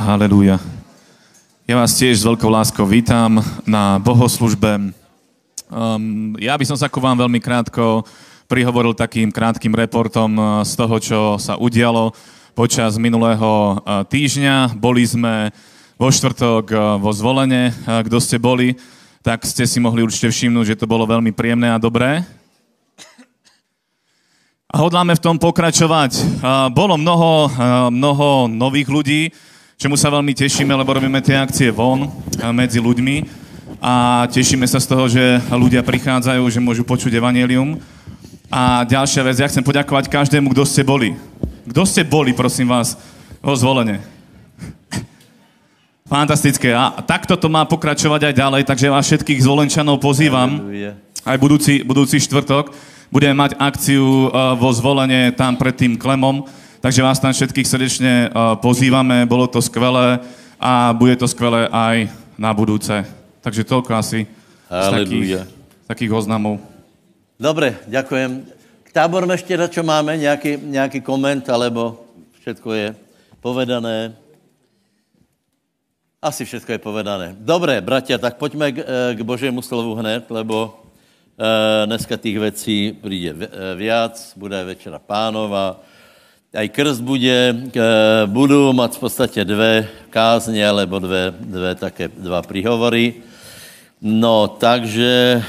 [0.00, 0.56] Halelúja.
[1.68, 3.36] Ja vás tiež s veľkou láskou vítam
[3.68, 4.96] na bohoslužbe.
[5.68, 8.08] Um, ja by som sa ku vám veľmi krátko
[8.48, 12.16] prihovoril takým krátkým reportom uh, z toho, čo sa udialo
[12.56, 14.72] počas minulého uh, týždňa.
[14.72, 15.52] Boli sme
[16.00, 17.68] vo štvrtok uh, vo zvolenie.
[17.84, 18.80] Kto ste boli,
[19.20, 22.24] tak ste si mohli určite všimnúť, že to bolo veľmi príjemné a dobré.
[24.64, 26.40] A hodláme v tom pokračovať.
[26.72, 27.52] Bolo mnoho,
[27.92, 29.22] mnoho nových ľudí,
[29.80, 32.04] čemu sa veľmi tešíme, lebo robíme tie akcie von
[32.52, 33.24] medzi ľuďmi
[33.80, 37.80] a tešíme sa z toho, že ľudia prichádzajú, že môžu počuť evanelium.
[38.52, 41.16] A ďalšia vec, ja chcem poďakovať každému, kto ste boli.
[41.64, 42.92] Kto ste boli, prosím vás,
[43.40, 44.04] o zvolenie.
[46.12, 46.76] Fantastické.
[46.76, 50.60] A takto to má pokračovať aj ďalej, takže vás všetkých zvolenčanov pozývam
[51.24, 52.68] aj budúci, budúci štvrtok
[53.08, 56.44] budeme mať akciu uh, vo zvolenie tam pred tým klemom,
[56.80, 60.20] takže vás tam všetkých srdečne uh, pozývame, bolo to skvelé
[60.60, 62.08] a bude to skvelé aj
[62.40, 63.04] na budúce.
[63.40, 64.28] Takže toľko asi
[64.68, 65.48] z takých,
[65.88, 66.60] takých oznamov.
[67.40, 68.44] Dobre, ďakujem.
[68.84, 70.20] K táborom ešte na čo máme?
[70.20, 72.04] Nejaký, nejaký koment, alebo
[72.44, 72.86] všetko je
[73.40, 74.12] povedané?
[76.20, 77.32] Asi všetko je povedané.
[77.32, 78.84] Dobre, bratia, tak poďme k, e,
[79.16, 80.80] k Božiemu slovu hned, lebo
[81.40, 85.80] Eh, dneska těch věcí přijde eh, viac, bude večera pánova,
[86.50, 92.42] aj krst bude, eh, budu mať v podstatě dve kázně, alebo dve, dve také dva
[92.42, 93.14] príhovory.
[94.00, 95.44] No, takže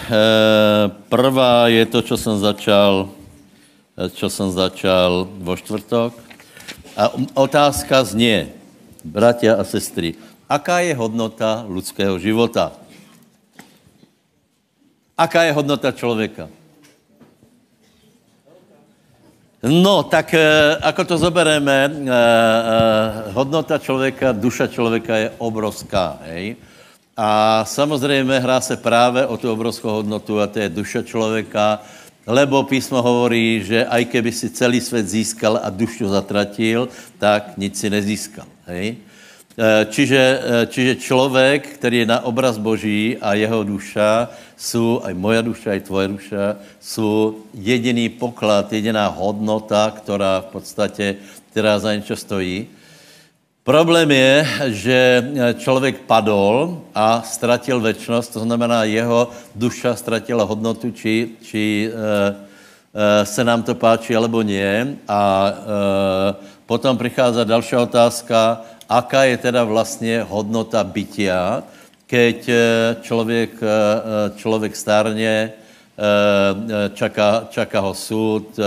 [1.09, 3.07] prvá je to, čo jsem začal,
[4.11, 6.11] čo jsem začal vo štvrtok.
[6.99, 8.51] A otázka znie,
[9.07, 10.19] bratia a sestry,
[10.51, 12.75] aká je hodnota lidského života?
[15.15, 16.51] Aká je hodnota člověka?
[19.61, 20.41] No, tak e,
[20.81, 21.91] ako to zobereme, e, e,
[23.29, 26.55] hodnota člověka, duša člověka je obrovská, hej?
[27.17, 31.79] A samozřejmě hrá se právě o tu obrovskou hodnotu a to je duša člověka,
[32.27, 36.89] lebo písmo hovorí, že aj keby si celý svět získal a dušu zatratil,
[37.21, 38.97] tak nic si nezískal, hej?
[39.51, 45.13] Eh, čiže, eh, čiže člověk, který je na obraz Boží a jeho duša jsou, aj
[45.13, 46.43] moja duša, aj tvoje duša,
[46.79, 51.15] jsou jediný poklad, jediná hodnota, která v podstatě,
[51.51, 52.67] která za něco stojí.
[53.63, 60.95] Problém je, že eh, člověk padol a ztratil večnost, to znamená, jeho duša ztratila hodnotu,
[60.95, 64.97] či, či e, e, se nám to páči, alebo nie.
[65.07, 71.67] A e, potom přichází další otázka, aká je teda vlastně hodnota bytia,
[72.07, 72.59] keď eh,
[73.03, 75.51] člověk, eh, eh, člověk stárně,
[76.93, 78.57] čaká, čaká ho súd,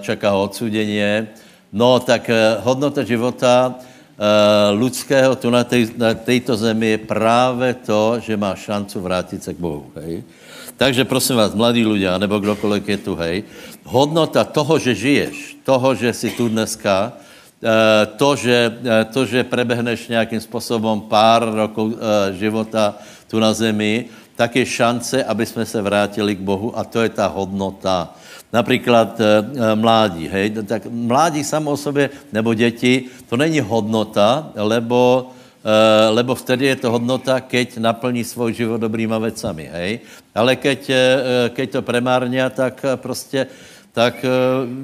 [0.00, 1.30] čaká ho odsúdenie.
[1.70, 2.26] No tak
[2.64, 3.78] hodnota života
[4.74, 9.54] lidského tu na, tej, na tejto zemi je právě to, že má šancu vrátit se
[9.54, 9.94] k Bohu.
[9.94, 10.24] Hej?
[10.84, 13.48] Takže prosím vás, mladí ľudia, nebo kdokoliv je tu, hej,
[13.88, 17.16] hodnota toho, že žiješ, toho, že si tu dneska,
[17.64, 23.56] Eh, to, že, eh, to, že prebehneš nějakým způsobem pár rokov eh, života tu na
[23.56, 28.12] zemi, tak je šance, aby jsme se vrátili k Bohu a to je ta hodnota.
[28.52, 29.18] Například
[29.74, 35.30] mládí, hej, tak mládí samo o sobě, nebo děti, to není hodnota, lebo,
[36.10, 40.04] lebo vtedy je to hodnota, keď naplní svůj život dobrýma vecami, hej.
[40.34, 40.80] Ale keď,
[41.56, 43.46] keď to premárnia, tak prostě,
[43.92, 44.24] tak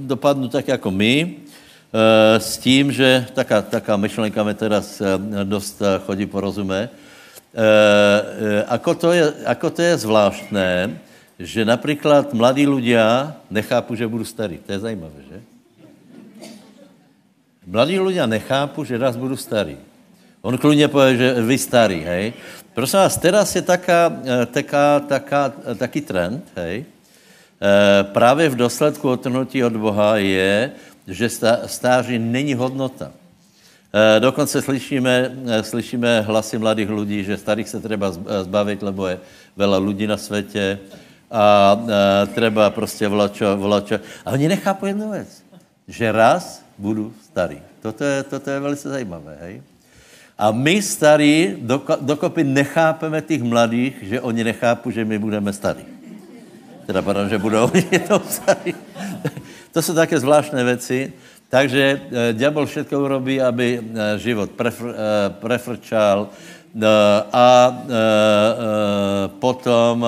[0.09, 1.37] dopadnu tak jako my,
[1.91, 4.71] Eh, s tím, že taká, taká myšlenka mi eh,
[5.43, 6.87] dost eh, chodí po rozume,
[8.71, 10.71] ako to, je, ako to je zvláštné,
[11.35, 14.63] že například mladí ľudia nechápu, že budu starý.
[14.63, 15.39] To je zajímavé, že?
[17.67, 19.83] Mladí ľudia nechápu, že raz budu starý.
[20.43, 22.33] On kludně pově, že vy starý, hej.
[22.75, 24.13] Prosím vás, teraz je taká,
[24.47, 26.85] taká, taká, taký trend, hej.
[28.03, 30.73] Právě v důsledku otrhnutí od Boha je,
[31.07, 31.29] že
[31.67, 33.13] stáří není hodnota.
[33.93, 38.13] E, dokonce slyšíme, e, slyšíme hlasy mladých lidí, že starých se třeba
[38.43, 39.19] zbavit, lebo je
[39.59, 40.79] veľa lidí na světě
[41.31, 43.99] a e, treba prostě vlačo, vlačo.
[44.25, 45.43] A oni nechápu jednu věc,
[45.89, 47.59] že raz budu starý.
[47.83, 49.63] Toto je, toto je velice zajímavé, hej?
[50.41, 55.85] A my starí doko, dokopy nechápeme těch mladých, že oni nechápu, že my budeme starí.
[56.89, 57.69] Teda pardon, že budou
[58.09, 58.73] oni starí.
[59.73, 61.13] To jsou také zvláštné věci.
[61.51, 63.81] Takže e, ďábel všetko urobí, aby e,
[64.19, 64.95] život prefr, e,
[65.31, 66.87] prefrčal e,
[67.33, 67.99] a e, e,
[69.43, 70.07] potom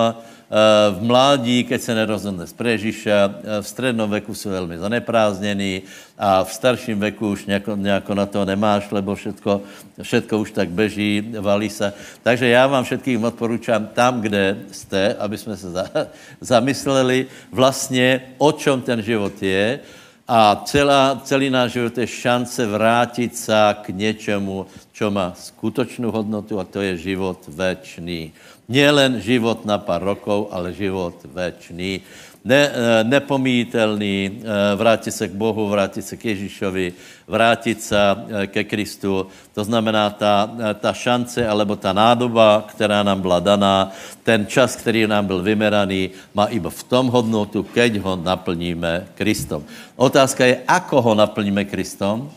[0.90, 3.16] v mládí, keď se nerozhodne z Prežiša,
[3.60, 5.82] v střednom veku jsou velmi zaneprázdněný
[6.18, 9.60] a v starším veku už nějako, nějako na to nemáš, lebo všetko,
[10.02, 11.92] všetko už tak beží, valí se.
[12.22, 15.84] Takže já vám všetkým odporučám tam, kde jste, aby jsme se za,
[16.40, 19.80] zamysleli vlastně, o čem ten život je,
[20.28, 23.52] a celá, celý náš život je šance vrátit se
[23.82, 28.32] k něčemu, čo má skutočnou hodnotu a to je život večný.
[28.72, 32.00] Nielen život na pár rokov, ale život večný.
[32.40, 36.92] Ne, eh, nepomítelný, eh, vrátit se k Bohu, vrátit se k Ježíšovi,
[37.28, 39.28] vrátit se eh, ke Kristu.
[39.54, 43.92] To znamená, ta, ta šance, alebo ta nádoba, která nám byla daná,
[44.24, 49.62] ten čas, který nám byl vymeraný, má iba v tom hodnotu, keď ho naplníme Kristom.
[50.00, 52.32] Otázka je, ako ho naplníme Kristom?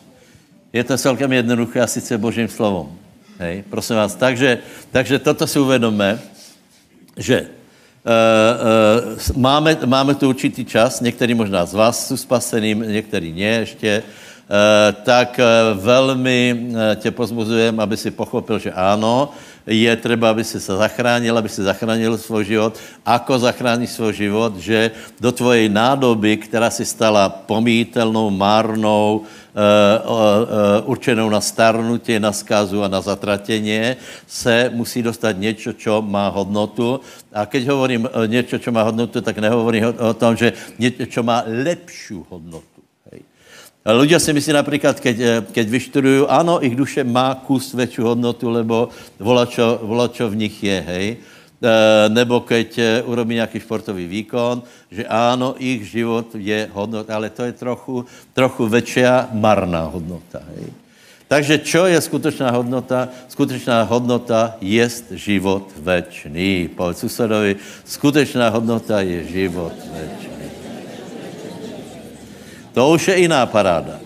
[0.76, 3.05] Je to celkem jednoduché a sice Božím slovom.
[3.40, 4.16] Hej, prosím vás.
[4.16, 4.58] Takže,
[4.92, 6.20] takže toto si uvědomme,
[7.18, 7.48] že
[8.06, 13.66] Uh, uh, máme, máme tu určitý čas, některý možná z vás jsou spasený, některý ne
[13.66, 15.40] ještě, uh, tak
[15.74, 19.34] velmi tě pozbuzujem, aby si pochopil, že ano,
[19.68, 22.78] je třeba, aby si se zachránil, aby si zachránil svůj život.
[23.06, 24.58] Ako zachránit svůj život?
[24.58, 29.26] Že do tvojej nádoby, která si stala pomítelnou, márnou,
[29.56, 33.96] Eh, eh, určenou na starnutí, na skazu a na zatratění,
[34.28, 37.00] se musí dostat něco, co má hodnotu.
[37.32, 41.24] A keď hovorím eh, něco, co má hodnotu, tak nehovorím o tom, že něco, co
[41.24, 42.75] má lepší hodnotu.
[43.86, 48.90] Ľudia si myslí například, keď, keď vyštudují, ano, ich duše má kus větší hodnotu, lebo
[49.22, 51.08] volačo, volačo v nich je, hej.
[51.66, 57.30] Eh, nebo keď eh, urobí nějaký športový výkon, že ano, ich život je hodnota, ale
[57.30, 59.02] to je trochu, trochu větší
[59.32, 60.44] marná hodnota.
[60.56, 60.68] Hej.
[61.28, 63.10] Takže čo je skutečná hodnota?
[63.28, 64.86] Skutečná hodnota je
[65.18, 66.70] život večný.
[66.76, 67.56] Povedz susedovi,
[67.86, 70.35] skutečná hodnota je život večný.
[72.76, 74.04] To už je jiná paráda.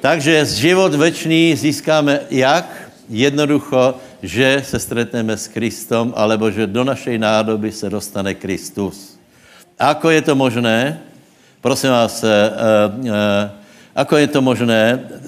[0.00, 2.66] Takže život večný získáme jak?
[3.08, 9.16] Jednoducho že se stretneme s Kristom, alebo že do našej nádoby se dostane Kristus.
[9.80, 11.00] Ako je to možné?
[11.60, 13.59] Prosím vás, e, e,
[13.94, 15.20] ako je to možné e, e,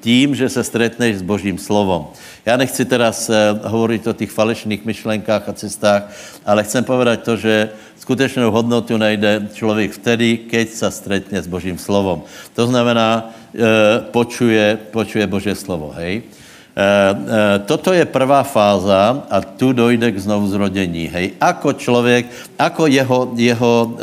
[0.00, 2.08] tím, že se stretneš s Božím slovom?
[2.46, 6.02] Já nechci teraz e, hovorit o těch falešných myšlenkách a cestách,
[6.44, 7.68] ale chcem povedať to, že
[8.00, 12.22] skutečnou hodnotu najde člověk vtedy, keď se stretne s Božím slovom.
[12.52, 13.32] To znamená,
[14.12, 16.20] počuje, počuje Boží slovo, hej?
[16.74, 21.06] Eh, eh, toto je prvá fáza a tu dojde k znovu zrodění.
[21.06, 22.26] Hej, ako člověk,
[22.58, 23.94] ako jeho, jeho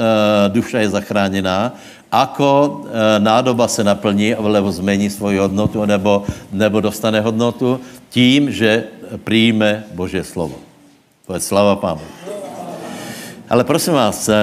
[0.55, 1.75] duša je zachráněná,
[2.11, 7.79] ako uh, nádoba se naplní, nebo změní svoji hodnotu, nebo, nebo dostane hodnotu,
[8.09, 8.83] tím, že
[9.23, 10.55] přijme Boží slovo.
[11.27, 12.01] To je slava Pánu.
[13.49, 14.35] Ale prosím vás, uh,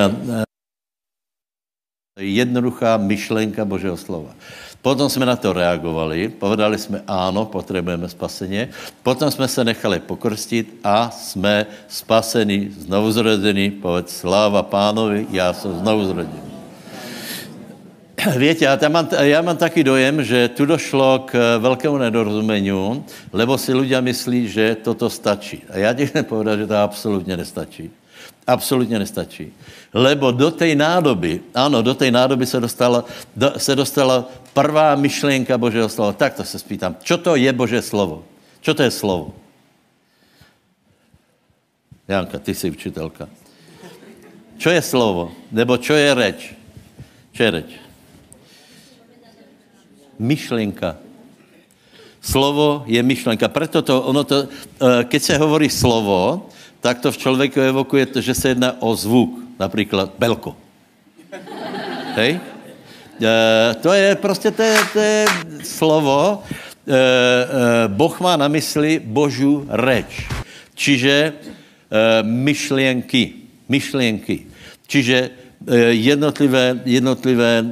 [2.18, 4.34] jednoduchá myšlenka Božího slova.
[4.82, 8.68] Potom jsme na to reagovali, povedali jsme ano, potřebujeme spaseně.
[9.02, 15.78] Potom jsme se nechali pokrstit a jsme spaseni, znovu zrodení, povedz sláva pánovi, já jsem
[15.78, 16.04] znovu
[18.36, 22.72] Víte, já mám, já mám taky dojem, že tu došlo k velkému nedorozumení,
[23.32, 25.62] lebo si lidé myslí, že toto stačí.
[25.70, 27.90] A já ti povedal, že to absolutně nestačí.
[28.46, 29.52] Absolutně nestačí.
[29.94, 33.04] Lebo do té nádoby, ano, do té nádoby se dostala,
[33.36, 36.12] do, se dostala prvá myšlenka Božího slova.
[36.12, 36.96] Tak to se spýtám.
[37.02, 38.24] Čo to je Boží slovo?
[38.60, 39.34] Čo to je slovo?
[42.08, 43.28] Janka, ty jsi učitelka.
[44.58, 45.32] Čo je slovo?
[45.52, 46.40] Nebo čo je reč?
[47.32, 47.87] Čo je reč?
[50.18, 50.96] Myšlenka.
[52.20, 53.48] Slovo je myšlenka.
[53.48, 58.20] Preto to, ono to, eh, keď se hovorí slovo, tak to v člověku evokuje to,
[58.20, 60.56] že se jedná o zvuk, například belko.
[62.14, 62.40] Hej?
[63.22, 65.24] E, to je prostě to je, to je
[65.62, 66.42] slovo,
[66.86, 70.30] e, e, Boh má na mysli Božu reč.
[70.74, 71.32] Čiže e,
[72.22, 73.32] myšlienky.
[73.68, 74.46] Myšlienky.
[74.86, 75.30] Čiže
[75.90, 77.64] jednotlivé, jednotlivé,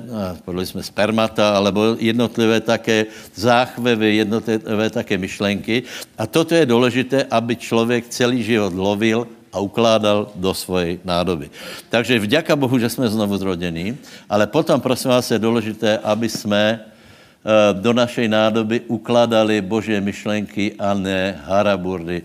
[0.45, 5.83] podle jsme spermata, alebo jednotlivé také záchvevy, jednotlivé také myšlenky.
[6.19, 11.49] A toto je důležité, aby člověk celý život lovil a ukládal do svojej nádoby.
[11.89, 13.97] Takže vďaka Bohu, že jsme znovu zrodení,
[14.29, 20.77] ale potom, prosím vás, je důležité, aby jsme eh, do našej nádoby ukládali Boží myšlenky
[20.77, 22.23] a ne haraburdy.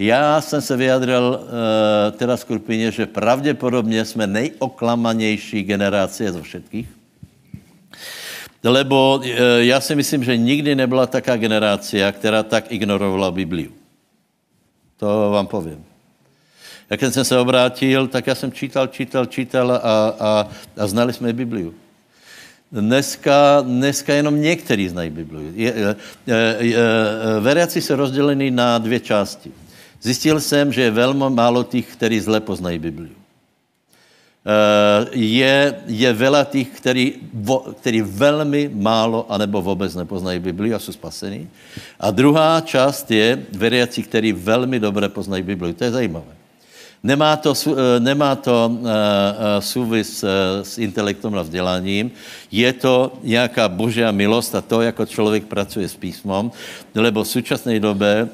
[0.00, 6.88] Já jsem se vyjadřil uh, teda skupině, že pravděpodobně jsme nejoklamanější generace zo všetkých.
[8.64, 9.26] Lebo uh,
[9.58, 13.72] já si myslím, že nikdy nebyla taká generácia, která tak ignorovala Bibliu.
[14.96, 15.84] To vám povím.
[16.88, 19.76] Když jsem se obrátil, tak já jsem čítal, čítal, čítal a,
[20.18, 21.74] a, a znali jsme Bibliu.
[22.72, 25.52] Dneska, dneska jenom někteří znají Bibliu.
[25.54, 25.74] Je,
[26.26, 26.78] je, je,
[27.40, 29.52] veriaci jsou rozděleni na dvě části.
[30.02, 33.20] Zjistil jsem, že je velmi málo těch, kteří zle poznají Bibliu.
[35.12, 37.14] Je, je vela těch, který,
[37.80, 41.48] který velmi málo anebo vůbec nepoznají Bibliu a jsou spasení.
[42.00, 45.74] A druhá část je veriaci, který velmi dobře poznají Bibliu.
[45.74, 46.40] To je zajímavé.
[47.02, 48.88] Nemá to, eh, nemá to uh,
[49.60, 50.24] souvis
[50.62, 52.10] s intelektem a vzděláním.
[52.52, 56.52] Je to nějaká božá milost a to, jako člověk pracuje s písmom,
[56.94, 58.28] lebo v současné době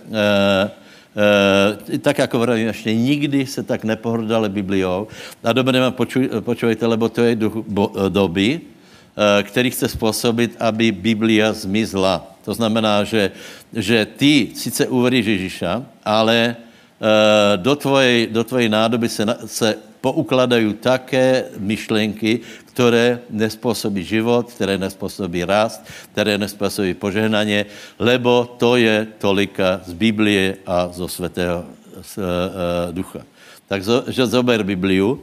[1.16, 5.08] Uh, tak jako vravím, ještě nikdy se tak nepohrdali Bibliou.
[5.44, 10.92] A dobře počuj, počujete, lebo to je duch bo, doby, uh, který chce způsobit, aby
[10.92, 12.36] Biblia zmizla.
[12.44, 13.30] To znamená, že,
[13.72, 16.56] že ty sice uveríš Ježíša, ale
[16.96, 24.78] Eh, do tvojej, do tvojej nádoby se, se poukladají také myšlenky, které nespůsobí život, které
[24.78, 25.82] nespůsobí rást,
[26.14, 27.66] které nespůsobí požehnaně,
[27.98, 31.66] lebo to je tolika z Biblie a zo svatého
[32.02, 33.26] z, uh, ducha.
[33.66, 35.18] Takže zober Bibliu.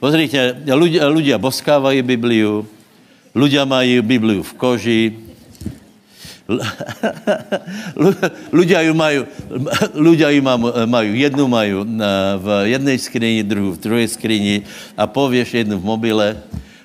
[0.00, 2.64] Pozrite, ľudia, ľudia boskávají Bibliu,
[3.36, 5.02] ľudia mají Bibliu v koži,
[8.52, 9.20] ľudia ju majú,
[9.94, 10.42] ľudia ju
[10.86, 11.78] majú, jednu majú
[12.38, 14.66] v jednej skrini, druhou v druhé skrini
[14.98, 16.26] a pověš jednu v mobile.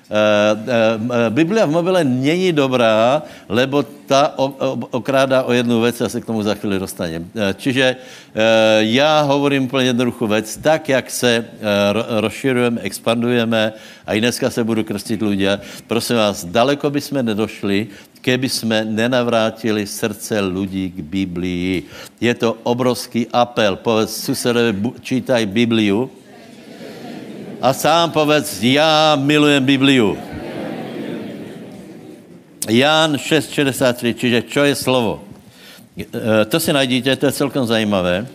[0.08, 4.32] Eh, eh, Biblia v mobile není dobrá, lebo ta
[4.90, 7.28] okrádá o jednu věc a se k tomu za chvíli dostanem.
[7.36, 7.96] Eh, čiže
[8.78, 11.44] já hovorím úplně jednoduchou věc, tak, jak se
[12.08, 13.72] rozširujeme, expandujeme
[14.06, 17.86] a i dneska se budu krstit ľudia, prosím vás, daleko by jsme nedošli,
[18.20, 21.82] keby jsme nenavrátili srdce lidí k Biblii.
[22.20, 23.76] Je to obrovský apel.
[23.76, 26.10] Povedz susedovi, čítaj Bibliu.
[27.58, 30.18] A sám povedz, já milujem Bibliu.
[32.68, 35.26] Jan 6.63, čiže čo je slovo?
[35.98, 36.06] E,
[36.46, 38.30] to si najdíte, to je celkem zajímavé.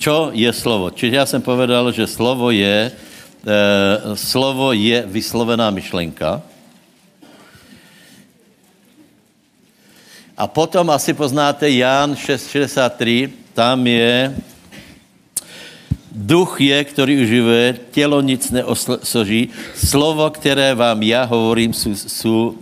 [0.00, 0.90] Čo je slovo?
[0.90, 6.40] Čiže já jsem povedal, že slovo je, e, slovo je vyslovená myšlenka.
[10.40, 14.32] A potom asi poznáte Jan 6.63, tam je
[16.10, 19.48] Duch je, který uživuje, tělo nic neosoží.
[19.74, 22.54] Slovo, které vám já hovorím, jsou, jsou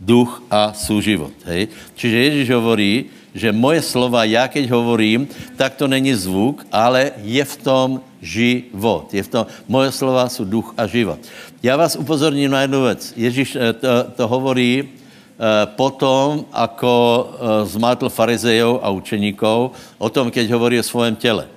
[0.00, 1.32] duch a jsou život.
[1.44, 1.68] Hej?
[1.94, 7.44] Čiže Ježíš hovorí, že moje slova, já keď hovorím, tak to není zvuk, ale je
[7.44, 7.88] v tom
[8.22, 9.10] život.
[9.14, 11.18] Je v tom, moje slova jsou duch a život.
[11.62, 13.12] Já vás upozorním na jednu věc.
[13.16, 14.88] Ježíš eh, to, to hovorí
[15.34, 17.26] Eh, potom, ako eh,
[17.66, 21.50] zmátl farizejov a učeníkov o tom, keď hovorí o svém těle.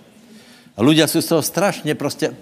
[0.77, 2.33] A ľudia jsou z toho strašně prostě,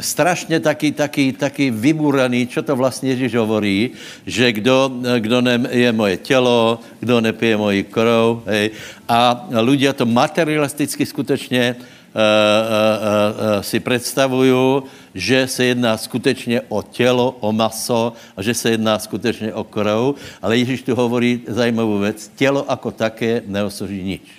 [0.00, 3.90] strašně taky, taky, taky vybúraný, čo to vlastně Ježíš hovorí,
[4.26, 8.70] že kdo, kdo je moje tělo, kdo nepije moji krv, hej,
[9.08, 14.82] a ľudia to materialisticky skutečně uh, uh, uh, si představují,
[15.14, 20.14] že se jedná skutečně o tělo, o maso a že se jedná skutečně o krv,
[20.42, 24.37] ale Ježíš tu hovorí zajímavou věc, tělo jako také neosoží nič.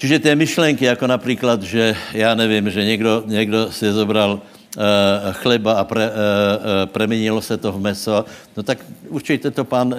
[0.00, 4.80] Čiže ty myšlenky, jako například, že já nevím, že někdo, někdo si zobral uh,
[5.32, 8.24] chleba a pre, uh, uh, preměnilo se to v meso,
[8.56, 8.78] no tak
[9.08, 9.94] určitě to pán,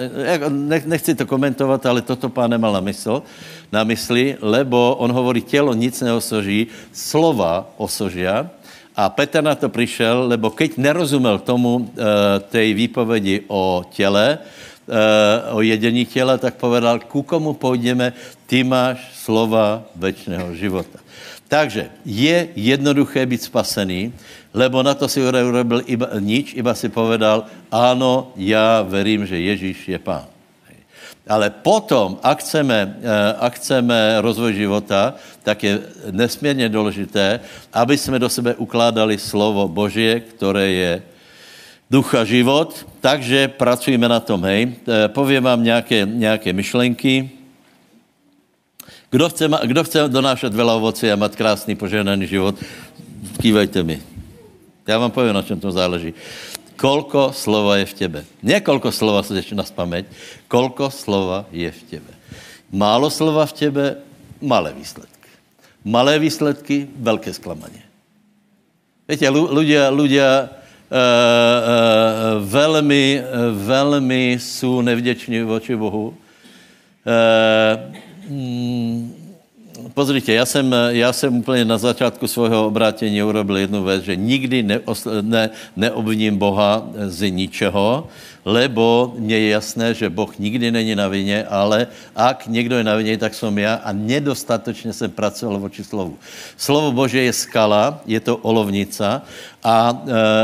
[0.86, 3.22] nechci to komentovat, ale toto pán nemal na mysl,
[3.72, 8.50] na mysli, lebo on hovorí, tělo nic neosoží, slova osožia,
[8.96, 11.86] a Petr na to přišel, lebo keď nerozumel tomu uh,
[12.50, 18.12] tej výpovedi o těle, uh, o jedení těla, tak povedal, ku komu půjdeme,
[18.52, 21.00] ty máš slova večného života.
[21.48, 24.12] Takže je jednoduché být spasený,
[24.52, 29.88] lebo na to si urobil iba, nič, iba si povedal, ano, já verím, že Ježíš
[29.88, 30.28] je pán.
[31.24, 33.08] Ale potom, ak chceme, eh,
[33.40, 35.80] ak chceme rozvoj života, tak je
[36.12, 37.40] nesmírně důležité,
[37.72, 40.92] aby jsme do sebe ukládali slovo Božie, které je
[41.88, 44.76] ducha život, takže pracujeme na tom, hej.
[44.84, 47.41] Eh, povím vám nějaké, nějaké myšlenky.
[49.12, 52.56] Kdo chce, kdo chce donášet veľa ovoci a mít krásný požehnaný život,
[53.44, 54.00] kývejte mi.
[54.88, 56.16] Já vám povím, na čem to záleží
[56.82, 58.20] kolko slova je v tebe.
[58.42, 60.04] Ne kolko slova se na spaměť,
[60.50, 62.12] kolko slova je v tebe.
[62.74, 63.84] Málo slova v tebe,
[64.42, 65.30] malé výsledky.
[65.86, 67.82] Malé výsledky, velké zklamaně.
[69.08, 76.14] Víte, ľudia, ľudia uh, uh, velmi, uh, velmi jsou nevděční voči Bohu.
[77.02, 77.96] Uh,
[78.28, 79.14] mm,
[79.94, 84.62] pozrite, já jsem, já jsem úplně na začátku svého obrátění urobil jednu věc, že nikdy
[84.62, 84.80] ne,
[85.20, 88.08] ne, neobviním Boha z ničeho,
[88.44, 91.86] lebo mně je jasné, že Boh nikdy není na vině, ale
[92.16, 96.18] ak někdo je na vině, tak jsem já a nedostatečně jsem pracoval voči slovu.
[96.56, 99.22] Slovo Bože je skala, je to olovnica
[99.62, 100.02] a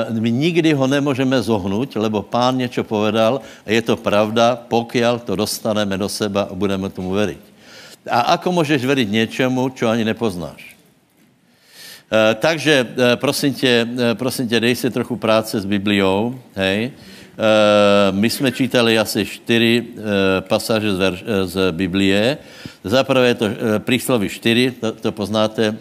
[0.09, 5.03] e, my nikdy ho nemůžeme zohnout, lebo pán něco povedal a je to pravda, pokud
[5.25, 7.58] to dostaneme do seba a budeme tomu věřit.
[8.11, 10.77] A ako můžeš věřit něčemu, čo ani nepoznáš?
[12.13, 16.85] E, takže e, prosím tě, e, prosím tě, dej si trochu práce s Bibliou, hej.
[16.85, 16.93] E,
[18.13, 22.39] my jsme čítali asi čtyři e, pasáže z, verš, e, z Biblie.
[22.85, 25.75] Zaprvé je to e, přísloví čtyři, to, to poznáte, e, e,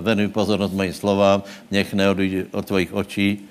[0.00, 3.50] venuj pozornost mojim slovám, nech neodjde od tvojich očí.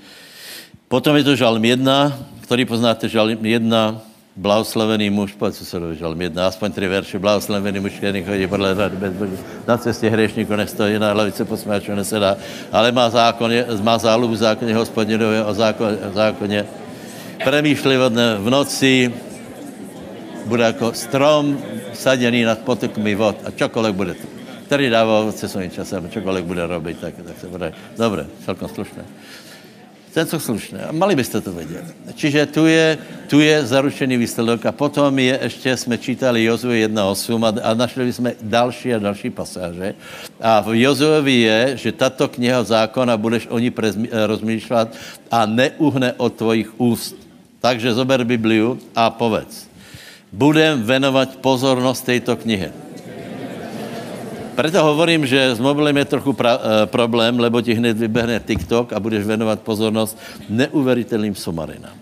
[0.88, 4.02] Potom je to žalm jedna, který poznáte, žalm jedna,
[4.36, 8.98] Blahoslavený muž, pojď se žalm jedna, aspoň tři verše, blahoslavený muž, který chodí podle rady
[8.98, 9.38] bez boží.
[9.68, 12.38] Na cestě hřešníku nestojí, na hlavice posměvačů nesedá,
[12.72, 16.66] ale má, zákon, má zálubu v zákoně hospodinově o zákoně, zákoně.
[17.46, 17.96] Přemýšlí
[18.38, 19.14] v noci,
[20.46, 21.58] bude jako strom
[21.94, 24.28] saděný nad potokmi vod a čokoliv bude to.
[24.66, 27.74] Který dává ovoce svým časem, čokoliv bude robit, tak, tak se bude.
[27.98, 29.06] Dobře, celkom slušné.
[30.14, 30.94] Ten co slušné.
[30.94, 31.84] Mali byste to vědět.
[32.14, 37.46] Čiže tu je, tu je zaručený výsledek a potom je ještě, jsme čítali Jozue 1.8
[37.46, 39.94] a, a našli jsme další a další pasáže.
[40.42, 43.74] A v Jozuevi je, že tato kniha zákona budeš o ní
[44.12, 44.94] rozmýšlet
[45.32, 47.18] a neuhne od tvojich úst.
[47.58, 49.66] Takže zober Bibliu a povedz.
[50.30, 52.70] Budem venovat pozornost této knihe.
[54.54, 58.94] Proto hovorím, že s mobilem je trochu pra, e, problém, lebo ti hned vybehne TikTok
[58.94, 60.14] a budeš venovat pozornost
[60.46, 61.98] neuveritelným somarinám.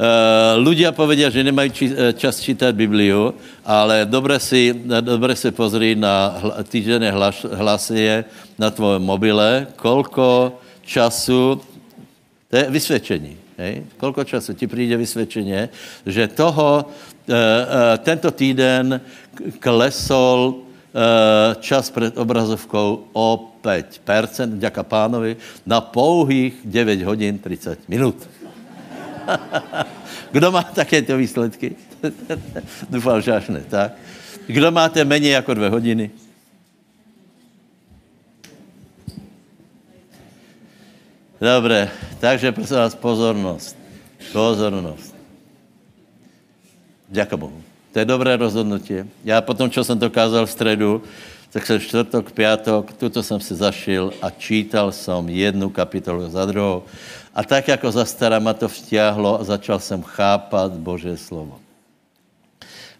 [0.00, 4.72] Uh, ľudia povedia, že nemají či, e, čas čítať Bibliu, ale dobre si,
[5.04, 8.24] dobre si pozri na hla, týždenné hlas, hlasie
[8.56, 10.56] na tvojom mobile, kolko
[10.88, 11.60] času,
[12.48, 13.84] to je vysvědčení, hej?
[14.00, 15.68] kolko času ti přijde vysvědčení,
[16.08, 19.04] že toho, uh, uh, tento týden
[19.60, 20.69] klesol Eh,
[21.60, 28.28] čas před obrazovkou o 5%, děka pánovi, na pouhých 9 hodin 30 minut.
[30.32, 31.76] Kdo má takéto výsledky?
[32.90, 33.92] Doufám, že až ne, tak?
[34.46, 36.10] Kdo máte méně jako dvě hodiny?
[41.40, 43.76] Dobré, takže prosím vás pozornost.
[44.32, 45.14] Pozornost.
[47.08, 47.69] Děkuji Bohu.
[47.92, 48.94] To je dobré rozhodnutí.
[49.24, 51.02] Já potom, co jsem to kázal v středu,
[51.50, 56.82] tak jsem čtvrtok, pátok, tuto jsem si zašil a čítal jsem jednu kapitolu za druhou.
[57.34, 61.58] A tak jako za stará ma to vtiahlo a začal jsem chápat Bože slovo.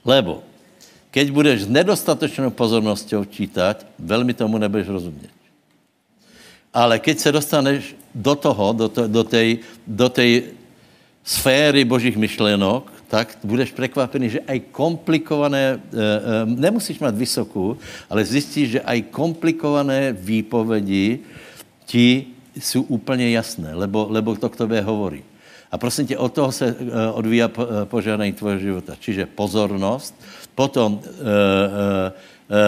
[0.04, 0.42] Lebo,
[1.10, 5.34] keď budeš s nedostatečnou pozorností čítat, velmi tomu nebudeš rozumět.
[6.74, 7.82] Ale keď se dostaneš
[8.14, 10.54] do toho, do, to, do, tej, do tej
[11.24, 17.74] sféry božích myšlenok, tak budeš překvapený, že aj komplikované, eh, eh, nemusíš mít vysokou,
[18.06, 21.18] ale zjistíš, že aj komplikované výpovedi
[21.90, 25.26] ti jsou úplně jasné, lebo, lebo to k tobě hovorí.
[25.70, 27.50] A prosím tě, od toho se eh, odvíja
[27.90, 28.94] požádání tvojho života.
[28.94, 30.14] Čiže pozornost,
[30.54, 31.00] potom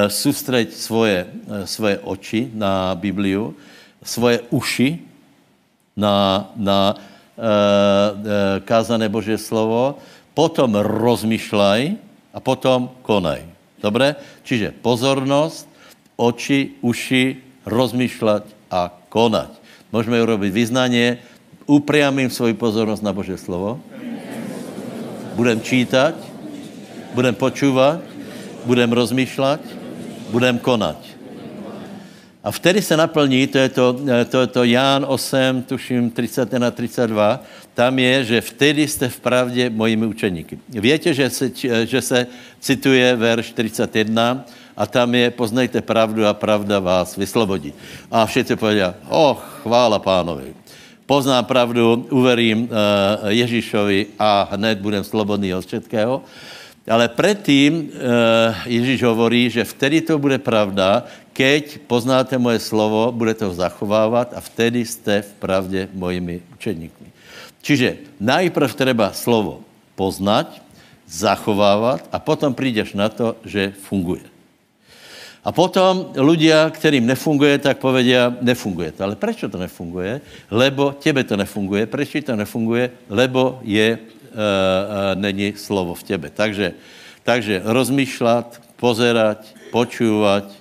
[0.09, 1.27] soustřeď svoje,
[1.67, 3.55] svoje oči na Bibliu,
[4.03, 5.03] svoje uši
[5.99, 7.03] na, na uh,
[7.43, 9.99] uh, kázané Boží slovo,
[10.33, 11.81] potom rozmýšľaj
[12.33, 13.45] a potom konaj.
[13.83, 14.17] Dobre?
[14.47, 15.69] Čiže pozornost,
[16.17, 19.51] oči, uši, rozmýšľať a konať.
[19.93, 21.21] Můžeme urobiť vyznanie,
[21.69, 23.77] upriamím svoji pozornost na Bože slovo,
[25.37, 26.17] budem čítať,
[27.13, 28.01] budem počúvať,
[28.65, 29.61] budem rozmýšľať,
[30.33, 30.97] budem konať.
[32.43, 33.87] A vtedy se naplní, to je to,
[34.31, 37.41] to, je to Ján 8, tuším 31 a 32,
[37.75, 40.59] tam je, že vtedy jste v pravdě mojimi učeníky.
[40.69, 41.51] Víte, že se,
[41.85, 42.27] že se
[42.61, 44.45] cituje verš 41
[44.77, 47.73] a tam je, poznejte pravdu a pravda vás vyslobodí.
[48.11, 50.55] A všichni povedia, oh, chvála pánovi.
[51.07, 56.23] Poznám pravdu, uverím uh, Ježíšovi a hned budem slobodný od všetkého.
[56.89, 57.89] Ale předtím uh,
[58.67, 64.41] Ježíš hovorí, že vtedy to bude pravda, keď poznáte moje slovo, budete ho zachovávat a
[64.41, 67.12] vtedy jste v pravdě mojimi učeníkmi.
[67.63, 69.63] Čiže najprv treba slovo
[69.95, 70.59] poznať,
[71.07, 74.25] zachovávat a potom přijdeš na to, že funguje.
[75.43, 79.03] A potom ľudia, kterým nefunguje, tak povedia, nefunguje to.
[79.03, 80.23] Ale proč to nefunguje?
[80.47, 81.91] Lebo tebe to nefunguje.
[81.91, 83.11] Proč to nefunguje?
[83.11, 84.43] Lebo je, uh, uh,
[85.19, 86.31] není slovo v tebe.
[86.31, 86.79] Takže,
[87.27, 90.59] takže rozmýšlet, pozerať, počúvať, e,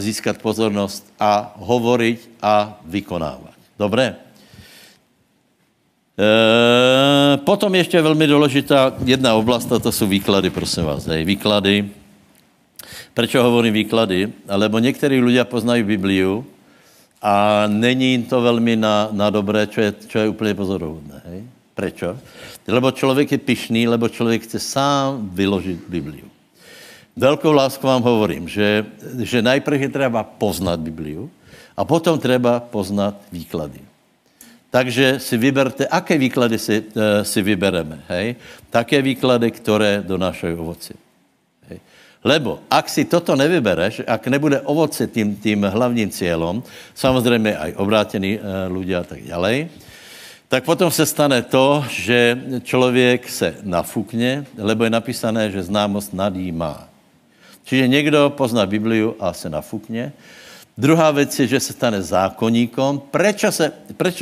[0.00, 3.52] získat pozornost a hovoriť a vykonávat.
[3.76, 4.16] Dobré?
[6.18, 11.06] E, potom ještě velmi důležitá jedna oblast, a to jsou výklady, prosím vás.
[11.06, 11.24] Hej.
[11.24, 11.88] Výklady.
[13.14, 14.32] Proč hovorím výklady?
[14.48, 16.46] Lebo někteří lidé poznají Bibliu
[17.22, 21.22] a není to velmi na, na dobré, čo je, čo je úplně pozoruhodné.
[21.74, 22.18] Prečo?
[22.68, 26.26] Lebo člověk je pišný, lebo člověk chce sám vyložit Bibliu.
[27.16, 28.86] Velkou lásku vám hovorím, že,
[29.22, 31.30] že najprv je třeba poznat Bibliu
[31.76, 33.78] a potom třeba poznat výklady.
[34.70, 38.04] Takže si vyberte, aké výklady si, uh, si vybereme.
[38.08, 38.36] Hej?
[38.70, 40.94] Také výklady, které donášají ovoci.
[41.68, 41.80] Hej?
[42.24, 46.62] Lebo ak si toto nevybereš, ak nebude ovoce tím, tím hlavním cílem,
[46.94, 49.72] samozřejmě aj obrátení uh, ľudia a tak dále,
[50.48, 56.88] tak potom se stane to, že člověk se nafukne, lebo je napísané, že známost nadýmá.
[57.64, 60.12] Čiže někdo pozná Bibliu a se nafukne.
[60.78, 63.02] Druhá věc je, že se stane zákonníkom.
[63.10, 63.72] Prečo se,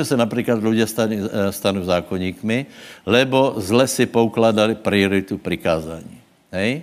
[0.03, 1.17] se například lidé stane,
[1.51, 2.67] stanou zákonníkmi?
[3.07, 6.17] Lebo zle si poukladali prioritu prikázání.
[6.53, 6.83] Hej?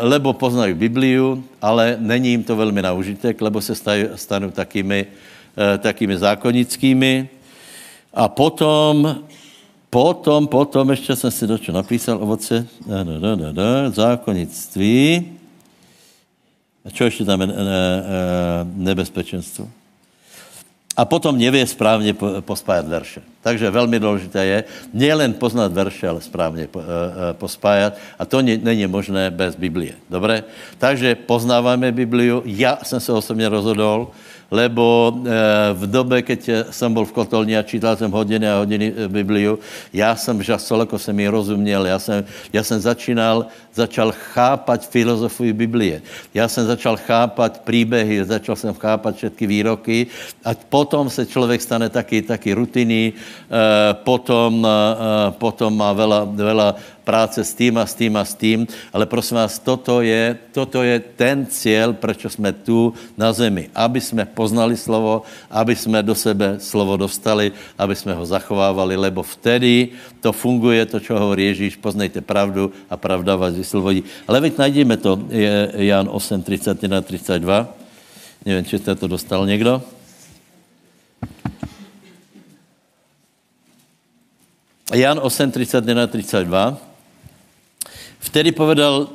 [0.00, 3.74] lebo poznají Bibliu, ale není jim to velmi na užitek, lebo se
[4.16, 5.06] stanou takými,
[5.74, 7.28] e, takými zákonnickými.
[8.14, 9.24] A potom,
[9.90, 15.36] potom, potom, ještě jsem si dočo napísal ovoce, da, da, da, da, zákonnictví.
[16.84, 18.02] A čo ještě tam je ne, ne,
[18.76, 19.68] nebezpečenstvo?
[20.96, 23.22] A potom nevě správně pospájat verše.
[23.42, 26.68] Takže velmi důležité je nejen poznat verše, ale správně
[27.32, 27.98] pospájat.
[28.18, 29.94] A to není možné bez Biblie.
[30.10, 30.44] Dobré?
[30.78, 32.42] Takže poznáváme Bibliu.
[32.44, 34.10] Já jsem se osobně rozhodol,
[34.50, 35.30] lebo eh,
[35.72, 39.58] v době, keď jsem byl v kotolni a čítal jsem hodiny a hodiny eh, Bibliu,
[39.92, 45.52] já jsem žasol, jako jsem ji rozuměl, já jsem, já jsem začínal, začal chápat filozofii
[45.52, 46.02] Biblie.
[46.34, 50.06] Já jsem začal chápat příběhy, začal jsem chápat všetky výroky
[50.44, 54.66] a potom se člověk stane taky, taky rutiny, eh, potom,
[55.38, 59.36] potom má vela, vela práce s tím a s tím a s tím, ale prosím
[59.36, 63.70] vás, toto je, toto je ten cíl, proč jsme tu na zemi.
[63.74, 69.22] Aby jsme poznali slovo, aby jsme do sebe slovo dostali, aby jsme ho zachovávali, lebo
[69.22, 69.88] vtedy
[70.20, 74.04] to funguje, to, čo hovorí Ježíš, poznejte pravdu a pravda vás vyslovodí.
[74.24, 77.68] Ale veď najdeme to, je Jan 8, 31 32.
[78.46, 79.82] Nevím, či jste to dostal někdo.
[84.94, 86.93] Jan 8, 31 32.
[88.24, 89.12] Vtedy povedal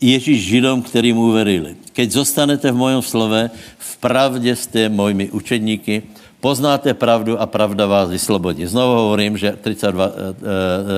[0.00, 1.76] Ježíš Židom, který mu uverili.
[1.92, 6.02] Keď zostanete v mojom slove, v pravdě jste mojimi učedníky,
[6.40, 8.66] poznáte pravdu a pravda vás vyslobodí.
[8.66, 10.12] Znovu hovorím, že 32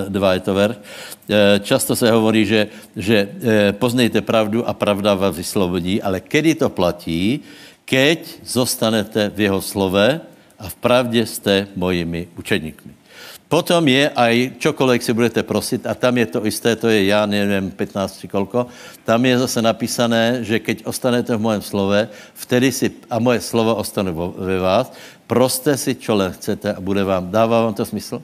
[0.08, 0.70] 2 eh, je to ver.
[0.74, 6.54] Eh, často se hovorí, že, že eh, poznejte pravdu a pravda vás vyslobodí, ale kedy
[6.54, 7.42] to platí?
[7.86, 10.18] Keď zostanete v jeho slove
[10.58, 13.05] a v pravdě jste mojimi učedníkmi.
[13.46, 17.26] Potom je aj čokoliv si budete prosit, a tam je to isté, to je já
[17.26, 18.66] nevím, 15 či kolko,
[19.06, 23.78] tam je zase napísané, že keď ostanete v mojem slove, vtedy si, a moje slovo
[23.78, 24.90] ostane ve vás,
[25.30, 28.18] proste si, čo len chcete a bude vám, dává vám to smysl?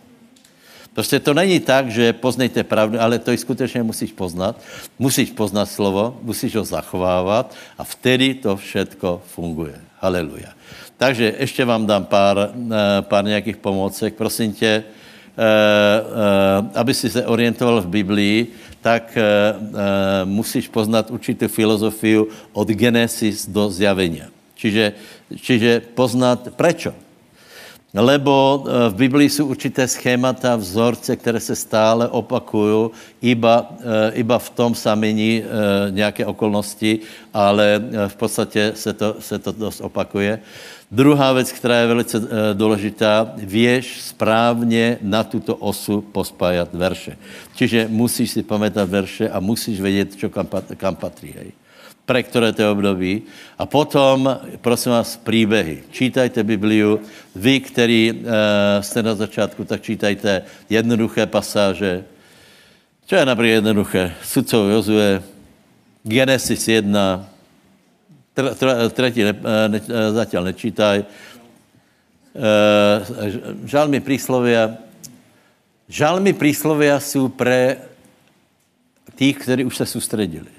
[0.95, 4.61] Prostě to není tak, že poznejte pravdu, ale to i skutečně musíš poznat.
[4.99, 9.81] Musíš poznat slovo, musíš ho zachovávat a vtedy to všetko funguje.
[10.01, 10.53] Haleluja.
[10.97, 14.15] Takže ještě vám dám pár, eh, pár nějakých pomocek.
[14.15, 14.85] Prosím tě,
[16.75, 18.39] aby si se orientoval v Biblii,
[18.83, 19.23] tak eh,
[20.27, 24.29] musíš poznat určitou filozofii od Genesis do zjavenia.
[24.59, 24.85] Čiže,
[25.39, 26.93] čiže poznat prečo.
[27.95, 32.91] Lebo v Biblii jsou určité schémata, vzorce, které se stále opakují,
[33.23, 33.73] iba,
[34.13, 35.43] iba v tom samení
[35.91, 36.99] nějaké okolnosti,
[37.35, 40.41] ale v podstatě se to, se to dost opakuje.
[40.91, 42.17] Druhá věc, která je velice
[42.53, 47.17] důležitá, věž správně na tuto osu pospájat verše.
[47.55, 51.33] Čiže musíš si pamätať verše a musíš vědět, čo kam, kam patří.
[51.37, 51.53] Hej.
[52.07, 53.23] Pre které to období.
[53.59, 55.83] A potom, prosím vás, příběhy.
[55.91, 57.01] Čítajte Bibliu.
[57.35, 58.19] Vy, který uh,
[58.81, 62.05] jste na začátku, tak čítajte jednoduché pasáže.
[63.07, 64.15] Čo je například jednoduché?
[64.23, 65.23] Sudcov Jozue,
[66.03, 67.33] Genesis 1,
[68.93, 69.35] Tretí ne,
[69.69, 69.81] ne,
[70.13, 71.05] zatím nečítaj.
[73.65, 74.81] Žalmy príslovia.
[75.89, 77.77] Žalmy príslovia jsou pre
[79.15, 80.53] tých, kteří už se soustředili.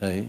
[0.00, 0.26] Hej.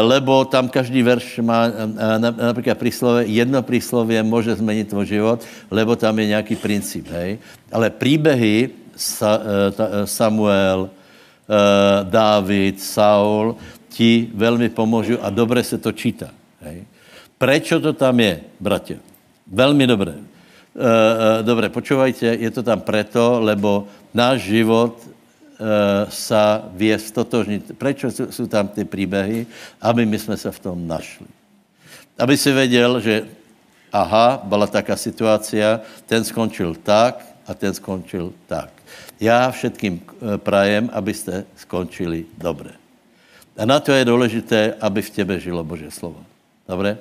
[0.00, 1.68] Lebo tam každý verš má
[2.16, 7.12] například príslove, jedno príslovie může změnit tvoj život, lebo tam je nějaký princip.
[7.12, 7.38] Hej.
[7.72, 8.70] Ale příběhy
[10.04, 10.90] Samuel,
[12.08, 13.56] Dávid, Saul,
[13.90, 16.30] ti veľmi pomôžu a dobre se to číta.
[16.62, 16.86] Hej.
[17.34, 19.02] Prečo to tam je, bratia?
[19.50, 20.14] Veľmi dobré.
[21.42, 24.94] Dobre, počúvajte, je to tam preto, lebo náš život
[26.08, 27.76] sa vie stotožniť.
[27.76, 29.44] Prečo sú, sú tam ty príbehy?
[29.80, 31.28] Aby my sme sa v tom našli.
[32.16, 33.28] Aby si vedel, že
[33.92, 38.72] aha, byla taká situácia, ten skončil tak a ten skončil tak.
[39.20, 40.00] Já všetkým
[40.36, 42.72] prajem, abyste skončili dobře.
[43.56, 46.24] A na to je důležité, aby v těbe žilo Bože slovo.
[46.68, 46.96] Dobre?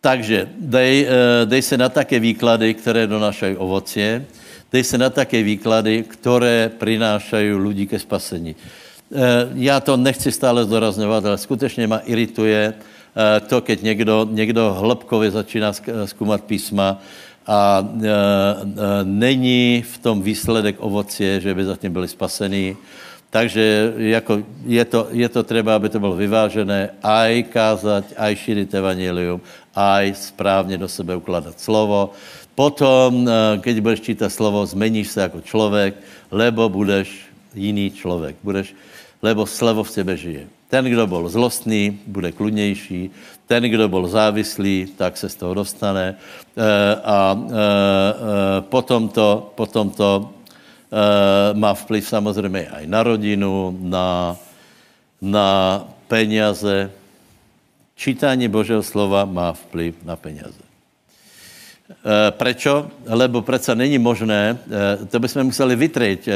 [0.00, 4.26] Takže dej, eh, dej se na také výklady, které donášají ovocie,
[4.74, 8.58] dej se na také výklady, které prinášají lidi ke spasení.
[8.58, 9.18] Eh,
[9.54, 15.30] já to nechci stále zdorazňovat, ale skutečně ma irituje eh, to, keď někdo, někdo hĺbkově
[15.30, 15.70] začíná
[16.04, 16.98] zkoumat písma
[17.46, 17.84] a
[19.04, 22.76] není v tom výsledek ovocie, že by zatím byli spasení.
[23.30, 28.74] Takže jako je, to, je to třeba, aby to bylo vyvážené, aj kázat, aj šířit
[28.74, 29.40] evangelium,
[29.74, 32.16] aj správně do sebe ukládat slovo.
[32.54, 35.94] Potom, eh, keď budeš čítat slovo, zmeníš se jako člověk,
[36.30, 37.10] lebo budeš
[37.54, 38.36] jiný člověk.
[38.42, 38.74] Budeš,
[39.22, 40.46] lebo slovo v tebe žije.
[40.68, 43.10] Ten, kdo byl zlostný, bude kludnější.
[43.46, 46.14] Ten, kdo byl závislý, tak se z toho dostane.
[46.14, 46.16] E,
[47.04, 47.62] a e, e,
[48.60, 50.30] potom to, potom to
[50.90, 54.36] e, má vplyv samozřejmě aj na rodinu, na,
[55.22, 55.48] na
[56.08, 56.90] peniaze,
[57.94, 60.63] Čítání Božího slova má vplyv na peněze.
[61.84, 62.90] E, prečo?
[63.06, 66.32] Lebo přece není možné, e, to bychom museli vytrejť e,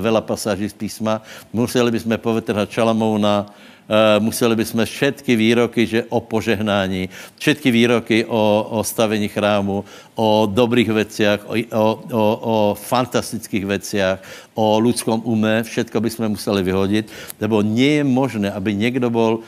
[0.00, 3.46] vela pasáží z písma, museli bychom povytrhat Čalamouna,
[3.92, 9.84] Eh, museli bychom všetky výroky že o požehnání, všetky výroky o, o stavení chrámu,
[10.14, 14.18] o dobrých veciach, o, o, o, o fantastických veciach,
[14.52, 17.08] o ľudskom ume, všetko bychom museli vyhodit,
[17.40, 19.40] lebo nie je možné, aby někdo byl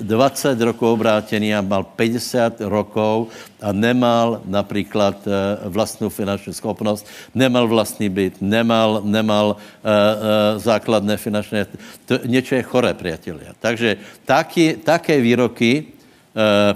[0.00, 7.66] 20 rokov obrátený a mal 50 rokov a nemal například eh, vlastnou finanční schopnost, nemal
[7.68, 11.66] vlastní byt, nemal, nemal uh, uh, základné finančné...
[12.06, 13.50] To, něče je choré, priatelia.
[13.58, 15.94] Takže taky, také výroky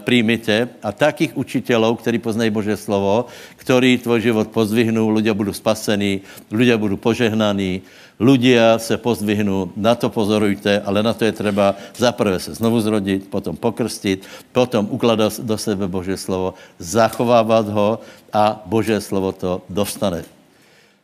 [0.04, 6.22] príjmite a takých učitelů, kteří poznají Bože slovo, který tvoj život pozvihnou, ľudia budou spasení,
[6.50, 7.82] ľudia budou požehnaní,
[8.20, 13.26] ľudia se pozdvihnou, na to pozorujte, ale na to je třeba zaprvé se znovu zrodit,
[13.30, 17.98] potom pokrstit, potom ukládat do sebe Bože slovo, zachovávat ho
[18.32, 20.22] a Bože slovo to dostane.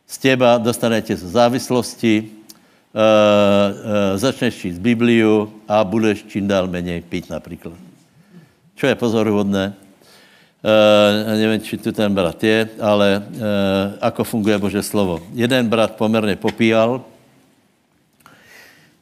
[0.07, 7.03] Z těba dostanete z závislosti, uh, uh, začneš číst Bibliu a budeš čím dál méně
[7.09, 7.94] pít například.
[8.75, 9.73] Čo je pozoruhodné?
[10.65, 13.23] Uh, nevím, či tu ten brat je, ale uh,
[14.01, 15.21] ako funguje Bože slovo.
[15.31, 17.05] Jeden brat poměrně popíjal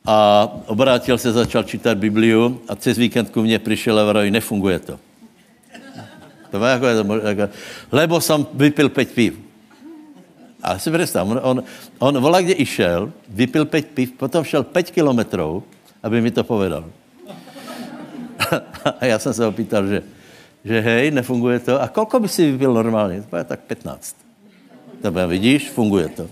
[0.05, 4.79] a obrátil se, začal čítat Bibliu a cez víkend ku mně přišel a vraj, nefunguje
[4.79, 4.99] to.
[6.51, 6.85] To má jako,
[7.23, 7.53] jako,
[7.91, 9.39] lebo jsem vypil pět piv.
[10.63, 11.63] A si představ, on, on,
[11.99, 15.63] on volá, kde išel, vypil pět piv, potom šel pět kilometrů,
[16.03, 16.85] aby mi to povedal.
[18.99, 20.03] A já jsem se opýtal, že
[20.63, 21.75] že hej, nefunguje to.
[21.81, 23.21] A kolko by si vypil normálně?
[23.29, 24.15] To je tak 15.
[25.01, 26.23] Tebe vidíš, funguje to.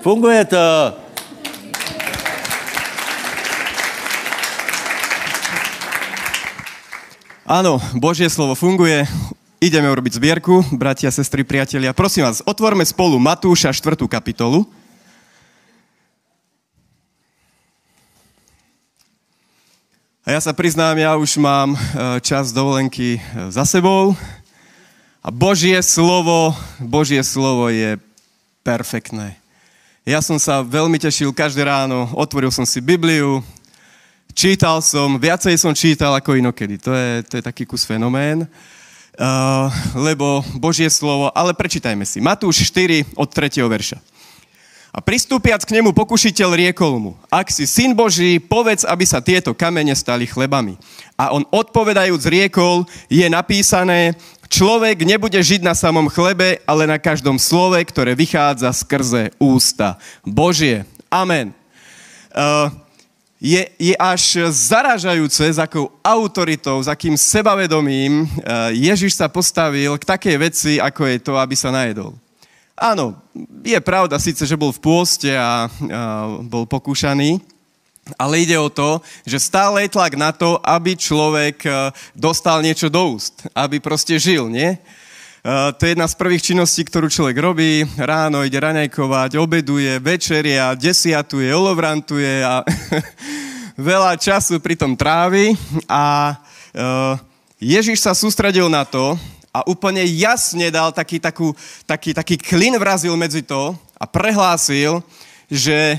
[0.00, 0.96] funguje to.
[7.44, 9.04] Áno, Božie slovo funguje.
[9.60, 11.92] Ideme urobiť zbierku, bratia, sestry, priatelia.
[11.92, 14.08] Prosím vás, otvorme spolu Matúša 4.
[14.08, 14.64] kapitolu.
[20.30, 21.78] A ja sa priznám, ja už mám e,
[22.22, 24.14] čas dovolenky e, za sebou
[25.18, 27.98] a Božie slovo, Božie slovo je
[28.62, 29.34] perfektné.
[30.06, 33.42] Ja som sa veľmi tešil každé ráno, otvoril som si Bibliu,
[34.30, 36.78] čítal som, viacej som čítal ako inokedy.
[36.78, 38.46] To je, to je taký kus fenomén.
[39.18, 39.66] Uh,
[39.98, 42.22] lebo Božie slovo, ale prečítajme si.
[42.22, 43.66] Matúš 4 od 3.
[43.66, 43.98] verša.
[44.90, 49.54] A pristúpiac k nemu pokušiteľ riekol mu, ak si syn Boží, povedz, aby sa tieto
[49.54, 50.74] kamene stali chlebami.
[51.14, 54.18] A on odpovedajúc riekol, je napísané,
[54.50, 59.94] človek nebude žiť na samom chlebe, ale na každom slove, ktoré vychádza skrze ústa
[60.26, 60.82] Božie.
[61.06, 61.54] Amen.
[62.34, 62.74] Uh,
[63.38, 70.08] je, je až zaražajúce, s akou autoritou, s akým sebavedomím uh, Ježiš sa postavil k
[70.18, 72.18] takej veci, ako je to, aby sa najedol.
[72.80, 73.12] Áno,
[73.60, 75.68] je pravda síce, že bol v pôste a, a
[76.40, 77.36] bol pokúšaný,
[78.16, 82.88] ale ide o to, že stále je tlak na to, aby človek e, dostal niečo
[82.88, 84.80] do úst, aby proste žil, nie?
[85.76, 87.80] to je jedna z prvých činností, ktorú človek robí.
[87.96, 92.60] Ráno ide raňajkovať, obeduje, večeria, desiatuje, olovrantuje a
[93.80, 95.56] veľa času pri tom trávi.
[95.88, 97.16] A uh,
[97.56, 99.16] Ježiš sa sústredil na to
[99.50, 101.54] a úplne jasne dal taký, takú,
[101.86, 105.02] taký, taký klin vrazil medzi to a prehlásil,
[105.50, 105.98] že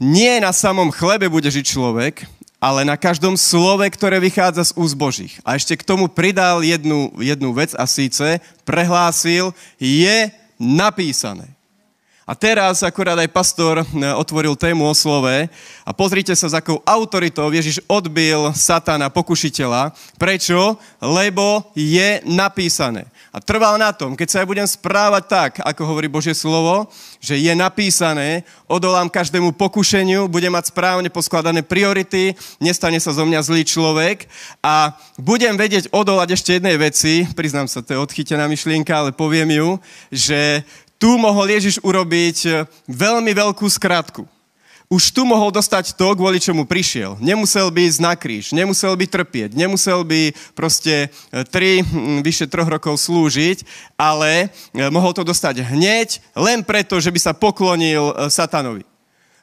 [0.00, 2.26] nie na samom chlebe bude žiť človek,
[2.60, 5.40] ale na každom slove, ktoré vychádza z úst Božích.
[5.46, 10.28] A ešte k tomu pridal jednu, jednu vec a síce prehlásil, je
[10.60, 11.59] napísané.
[12.28, 15.48] A teraz akurát aj pastor e, otvoril tému o slove
[15.82, 19.90] a pozrite sa, s akou autoritou Ježiš odbil satana, pokušiteľa.
[20.20, 20.78] Prečo?
[21.00, 23.08] Lebo je napísané.
[23.30, 26.90] A trval na tom, keď sa ja budem správať tak, ako hovorí Božie slovo,
[27.22, 33.40] že je napísané, odolám každému pokušeniu, budem mať správne poskladané priority, nestane sa zo mňa
[33.46, 34.26] zlý človek
[34.58, 39.54] a budem vedieť odolať ešte jednej veci, priznám sa, to je odchytená myšlienka, ale poviem
[39.54, 39.68] ju,
[40.10, 40.66] že
[41.00, 42.50] tu mohol Ježiš urobiť e,
[42.84, 44.28] veľmi veľkú skratku.
[44.90, 47.14] Už tu mohol dostať to, kvôli čomu prišiel.
[47.22, 51.80] Nemusel by ísť na kríž, nemusel by trpieť, nemusel by proste e, tri,
[52.20, 53.64] vyše troch rokov slúžiť,
[53.96, 58.84] ale e, mohol to dostať hneď, len preto, že by sa poklonil satanovi.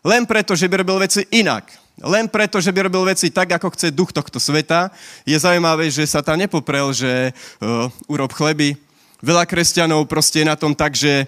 [0.06, 1.68] Len preto, že by robil veci inak.
[1.98, 4.94] Len preto, že by robil veci tak, ako chce duch tohto sveta.
[5.26, 8.78] Je zaujímavé, že sa tam nepoprel, že uh, urob chleby.
[9.22, 11.26] Veľa kresťanov proste je na tom tak, že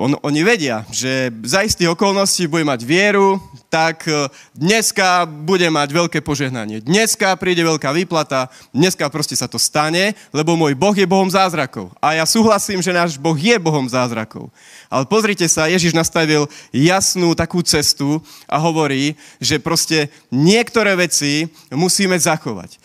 [0.00, 3.36] on, oni vedia, že za istých okolností bude mať vieru,
[3.68, 6.80] tak e, dneska bude mať veľké požehnanie.
[6.80, 11.92] Dneska príde veľká výplata, dneska proste sa to stane, lebo môj Boh je Bohom zázrakov.
[12.00, 14.48] A ja súhlasím, že náš Boh je Bohom zázrakov.
[14.88, 22.16] Ale pozrite sa, Ježiš nastavil jasnú takú cestu a hovorí, že proste niektoré veci musíme
[22.16, 22.72] zachovať.
[22.72, 22.78] E,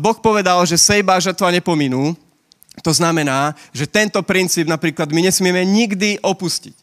[0.00, 2.16] boh povedal, že sejba a žatva nepominú,
[2.80, 6.82] to znamená, že tento princíp napríklad my nesmieme nikdy opustiť.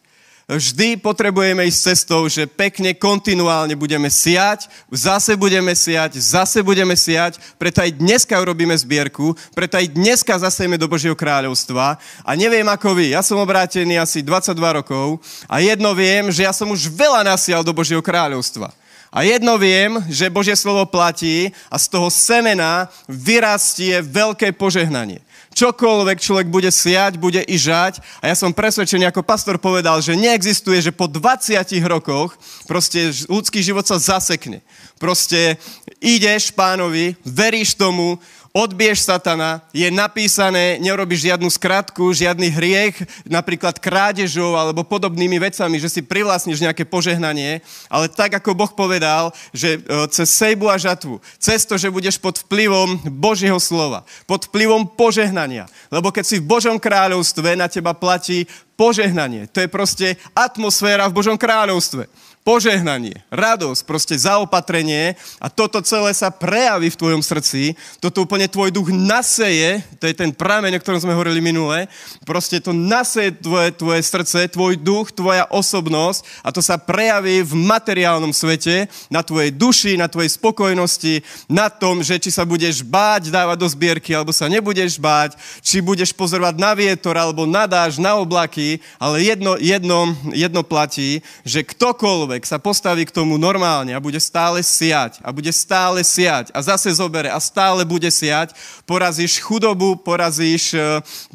[0.50, 7.38] Vždy potrebujeme ísť cestou, že pekne, kontinuálne budeme siať, zase budeme siať, zase budeme siať,
[7.62, 12.02] preto aj dneska urobíme zbierku, preto aj dneska zasejeme do Božieho kráľovstva.
[12.26, 16.54] A neviem ako vy, ja som obrátený asi 22 rokov a jedno viem, že ja
[16.54, 18.74] som už veľa nasial do Božieho kráľovstva.
[19.14, 25.22] A jedno viem, že Božie slovo platí a z toho semena vyrastie veľké požehnanie
[25.60, 28.00] čokoľvek človek bude siať, bude i žať.
[28.24, 33.60] A ja som presvedčený, ako pastor povedal, že neexistuje, že po 20 rokoch proste ľudský
[33.60, 34.64] život sa zasekne.
[34.96, 35.60] Proste
[36.00, 38.16] ideš pánovi, veríš tomu,
[38.54, 42.96] odbiješ satana, je napísané, nerobíš žiadnu skratku, žiadny hriech,
[43.30, 49.30] napríklad krádežou alebo podobnými vecami, že si privlastníš nejaké požehnanie, ale tak, ako Boh povedal,
[49.54, 54.50] že e, cez sejbu a žatvu, cez to, že budeš pod vplyvom Božieho slova, pod
[54.50, 58.48] vplyvom požehnania, lebo keď si v Božom kráľovstve, na teba platí
[58.80, 59.52] požehnanie.
[59.52, 62.08] To je proste atmosféra v Božom kráľovstve
[62.50, 68.74] požehnanie, radosť, proste zaopatrenie a toto celé sa prejaví v tvojom srdci, toto úplne tvoj
[68.74, 71.86] duch naseje, to je ten prameň, o ktorom sme hovorili minule,
[72.26, 77.54] proste to naseje tvoje, tvoje srdce, tvoj duch, tvoja osobnosť a to sa prejaví v
[77.54, 83.30] materiálnom svete, na tvojej duši, na tvojej spokojnosti, na tom, že či sa budeš báť
[83.30, 88.18] dávať do zbierky, alebo sa nebudeš báť, či budeš pozorovať na vietor, alebo nadáš na
[88.18, 94.00] oblaky, ale jedno, jedno, jedno platí, že ktokoľvek ktokoľvek sa postaví k tomu normálne a
[94.00, 98.56] bude stále siať a bude stále siať a zase zobere a stále bude siať,
[98.88, 100.72] porazíš chudobu, porazíš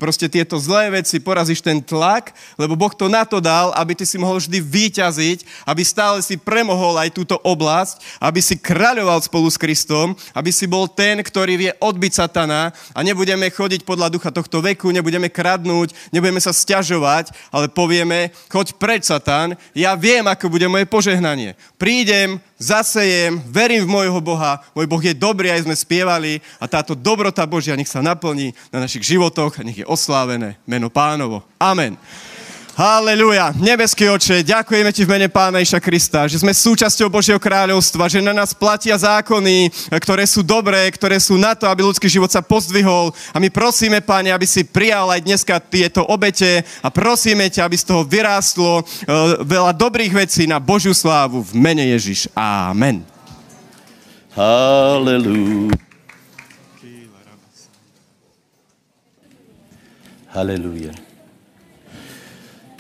[0.01, 4.09] proste tieto zlé veci, porazíš ten tlak, lebo Boh to na to dal, aby ty
[4.09, 9.53] si mohol vždy výťaziť, aby stále si premohol aj túto oblasť, aby si kráľoval spolu
[9.53, 14.33] s Kristom, aby si bol ten, ktorý vie odbiť satana a nebudeme chodiť podľa ducha
[14.33, 20.49] tohto veku, nebudeme kradnúť, nebudeme sa stiažovať, ale povieme, choď preč, Satan, ja viem, ako
[20.49, 21.59] bude moje požehnanie.
[21.77, 26.97] Prídem, zasejem, verím v môjho Boha, môj Boh je dobrý, aj sme spievali a táto
[26.97, 31.45] dobrota Božia nech sa naplní na našich životoch a nech je oslávené meno pánovo.
[31.61, 31.99] Amen.
[32.75, 33.55] Haleluja.
[33.55, 38.19] Nebeský oče, ďakujeme ti v mene Pána Iša Krista, že sme súčasťou Božieho kráľovstva, že
[38.19, 39.71] na nás platia zákony,
[40.03, 43.15] ktoré sú dobré, ktoré sú na to, aby ľudský život sa pozdvihol.
[43.31, 47.79] A my prosíme, Páne, aby si prijal aj dneska tieto obete a prosíme ťa, aby
[47.79, 52.27] z toho vyrástlo uh, veľa dobrých vecí na Božiu slávu v mene Ježiš.
[52.35, 53.07] Amen.
[54.35, 55.71] Haleluja.
[60.35, 61.14] Haleluja.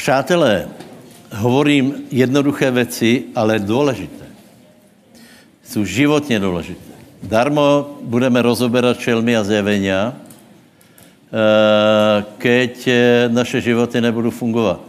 [0.04, 0.68] Přátelé,
[1.32, 4.24] hovorím jednoduché věci, ale důležité.
[5.64, 6.92] Jsou životně důležité.
[7.22, 10.12] Darmo budeme rozoberat čelmy a zjevenia.
[12.38, 12.88] keď
[13.28, 14.80] naše životy nebudou fungovat.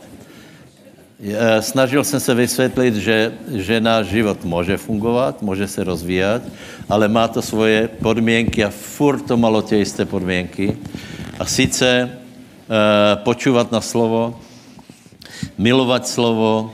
[1.60, 6.44] Snažil jsem se vysvětlit, že, že náš život může fungovat, může se rozvíjet,
[6.92, 10.76] ale má to svoje podmínky a furt to malo tě jisté podmínky.
[11.40, 12.20] A sice
[13.24, 14.44] počúvat na slovo,
[15.58, 16.74] milovat slovo,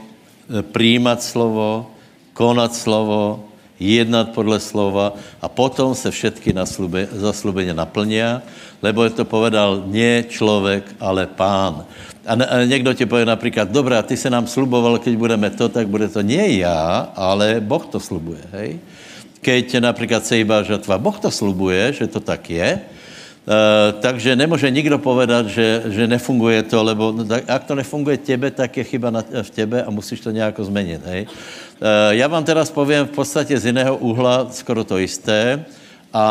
[0.72, 1.90] přijímat slovo,
[2.32, 3.44] konat slovo,
[3.80, 6.54] jednat podle slova a potom se všetky
[7.12, 8.22] zaslubeně naplní,
[8.82, 11.86] lebo je to povedal nie člověk, ale pán.
[12.26, 15.68] A, ne, a někdo ti pově například, dobrá, ty se nám sluboval, keď budeme to,
[15.68, 18.78] tak bude to nie já, ale Boh to slubuje, hej?
[19.42, 22.78] Keď například se iba žatva, Boh to slubuje, že to tak je,
[23.42, 28.22] Uh, takže nemůže nikdo povedat, že, že nefunguje to, lebo no, tak, ak to nefunguje
[28.22, 31.00] tebe, tak je chyba na, v tebe a musíš to nějak změnit.
[31.06, 31.26] Hej?
[31.26, 35.64] Uh, já vám teraz povím v podstatě z jiného úhla skoro to jisté
[36.14, 36.26] a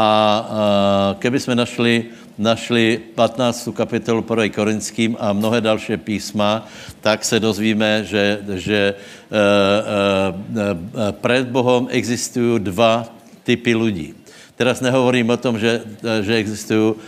[1.12, 2.06] uh, keby jsme našli,
[2.38, 3.70] našli 15.
[3.74, 4.56] kapitolu 1.
[4.56, 6.68] Korinským a mnohé další písma,
[7.02, 9.38] tak se dozvíme, že, že uh,
[10.96, 13.04] uh, před Bohem existují dva
[13.44, 14.21] typy lidí.
[14.56, 15.82] Teraz nehovorím o tom, že,
[16.22, 17.00] že existují uh,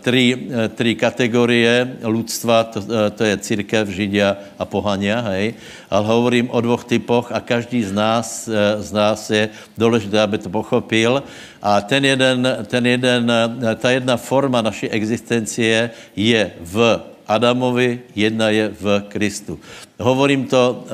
[0.00, 5.54] tři, uh, tři kategorie lidstva, to, uh, to je církev, židia a pohania, hej?
[5.90, 8.48] ale hovorím o dvou typoch a každý z nás,
[8.78, 9.48] z nás je
[9.78, 11.22] důležité, aby to pochopil.
[11.62, 13.32] A ten jeden, ten jeden,
[13.76, 19.58] ta jedna forma naší existencie je v Adamovi, jedna je v Kristu.
[20.00, 20.88] Hovorím to uh,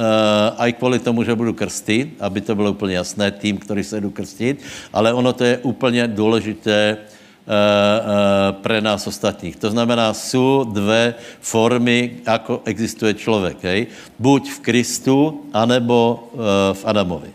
[0.56, 4.10] aj kvůli tomu, že budu krstit, aby to bylo úplně jasné tým, který se jdu
[4.10, 4.62] krstit,
[4.92, 7.04] ale ono to je úplně důležité uh,
[7.50, 9.56] uh, pre nás ostatních.
[9.56, 13.56] To znamená, jsou dvě formy, jako existuje člověk.
[13.62, 13.86] Hej?
[14.18, 16.40] Buď v Kristu, anebo uh,
[16.72, 17.30] v Adamovi.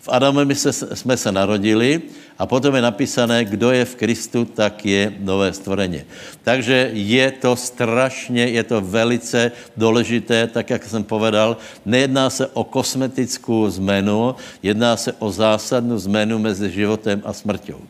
[0.00, 2.02] V Adamovi se, jsme se narodili,
[2.38, 6.04] a potom je napísané, kdo je v Kristu, tak je nové stvoreně.
[6.44, 12.64] Takže je to strašně, je to velice důležité, tak jak jsem povedal, nejedná se o
[12.64, 17.80] kosmetickou zmenu, jedná se o zásadnou zmenu mezi životem a smrťou.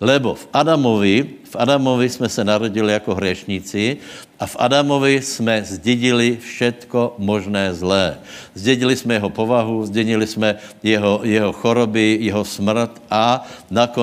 [0.00, 3.96] Lebo v Adamovi, v Adamovi jsme se narodili jako hřešníci
[4.40, 8.18] a v Adamovi jsme zdědili všetko možné zlé.
[8.54, 13.95] Zdědili jsme jeho povahu, zdědili jsme jeho, jeho choroby, jeho smrt a nakonec,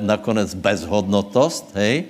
[0.00, 1.70] nakonec bezhodnotost.
[1.74, 2.04] Hej?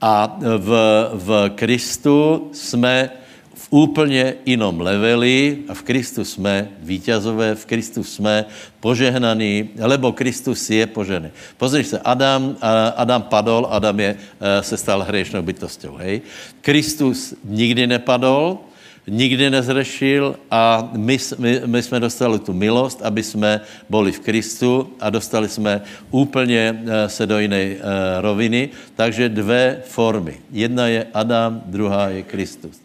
[0.00, 0.68] A v,
[1.14, 3.10] v Kristu jsme
[3.54, 8.44] v úplně jinom leveli a v Kristu jsme vítězové, v Kristu jsme
[8.80, 11.28] požehnaní, lebo Kristus je požený.
[11.56, 12.56] Pozri se, Adam,
[12.96, 16.20] Adam padol, Adam je, eh, se stal hřešnou bytostou, hej.
[16.60, 18.58] Kristus nikdy nepadol,
[19.06, 24.90] nikdy nezrešil a my, my, my jsme dostali tu milost, aby jsme byli v Kristu
[25.00, 25.80] a dostali jsme
[26.10, 27.78] úplně eh, se do jiné eh,
[28.20, 28.68] roviny.
[28.96, 30.36] Takže dvě formy.
[30.52, 32.80] Jedna je Adam, druhá je Kristus.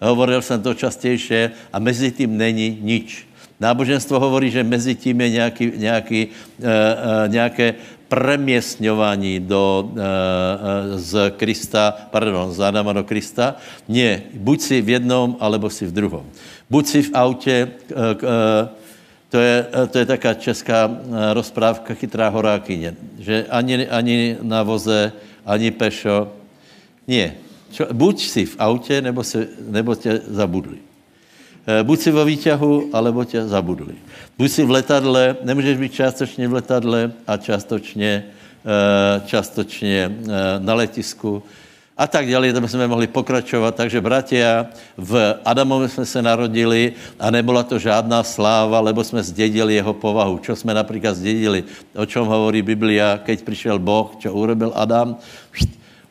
[0.00, 3.26] Hovoril jsem to častější a mezi tím není nič.
[3.60, 6.66] Náboženstvo hovorí, že mezi tím je nějaký, nějaký, uh,
[7.28, 7.74] nějaké
[8.08, 9.98] preměstňování do, uh,
[10.96, 13.56] z Krista, pardon, z Adama do Krista.
[13.88, 16.24] Ne, buď si v jednom, alebo si v druhom.
[16.70, 18.20] Buď si v autě, uh,
[19.28, 20.90] to je, to je taká česká
[21.32, 25.12] rozprávka chytrá horákyně, že ani, ani na voze,
[25.46, 26.30] ani pešo,
[27.74, 30.78] Čo, buď si v autě, nebo, se, nebo tě zabudli.
[31.66, 33.94] E, buď si vo výťahu, alebo tě zabudli.
[34.38, 38.24] Buď si v letadle, nemůžeš být částečně v letadle a částečně,
[38.64, 40.12] e, částečně e,
[40.58, 41.42] na letisku
[41.94, 43.74] a tak dále, tam jsme mohli pokračovat.
[43.74, 44.66] Takže, bratia,
[44.98, 50.38] v Adamovi jsme se narodili a nebyla to žádná sláva, lebo jsme zdědili jeho povahu.
[50.42, 51.64] Čo jsme například zdědili?
[51.94, 55.16] O čem hovorí Biblia, keď přišel Boh, čo urobil Adam?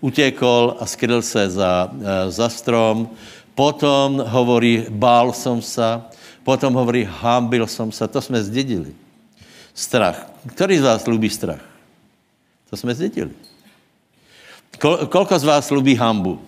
[0.03, 3.07] utěkol a skryl se za, eh, za strom.
[3.53, 6.09] Potom hovorí, bál som sa.
[6.41, 8.09] Potom hovorí, hambil som sa.
[8.09, 8.93] To jsme zdědili.
[9.73, 10.29] Strach.
[10.47, 11.61] Který z vás lubí strach?
[12.69, 13.31] To jsme zdědili.
[14.79, 16.41] Kol, kolko z vás lubí hambu?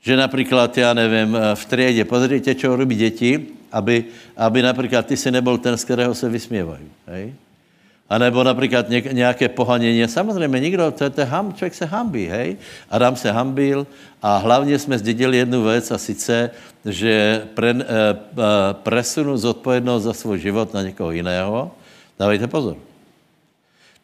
[0.00, 4.04] Že například, já nevím, v triedě, pozrite, čo robí děti, aby,
[4.36, 6.86] aby například ty si nebyl ten, z kterého se vysměvají.
[7.06, 7.34] Hej?
[8.08, 10.08] A nebo například nějaké pohanění.
[10.08, 12.56] Samozřejmě nikdo, to je, to je ham, člověk se hambí, hej?
[12.90, 13.86] Adam se hambil
[14.22, 16.50] a hlavně jsme zdědili jednu věc a sice,
[16.84, 17.84] že pre, e,
[18.72, 21.70] presunu zodpovědnost za svůj život na někoho jiného.
[22.18, 22.76] Dávejte pozor.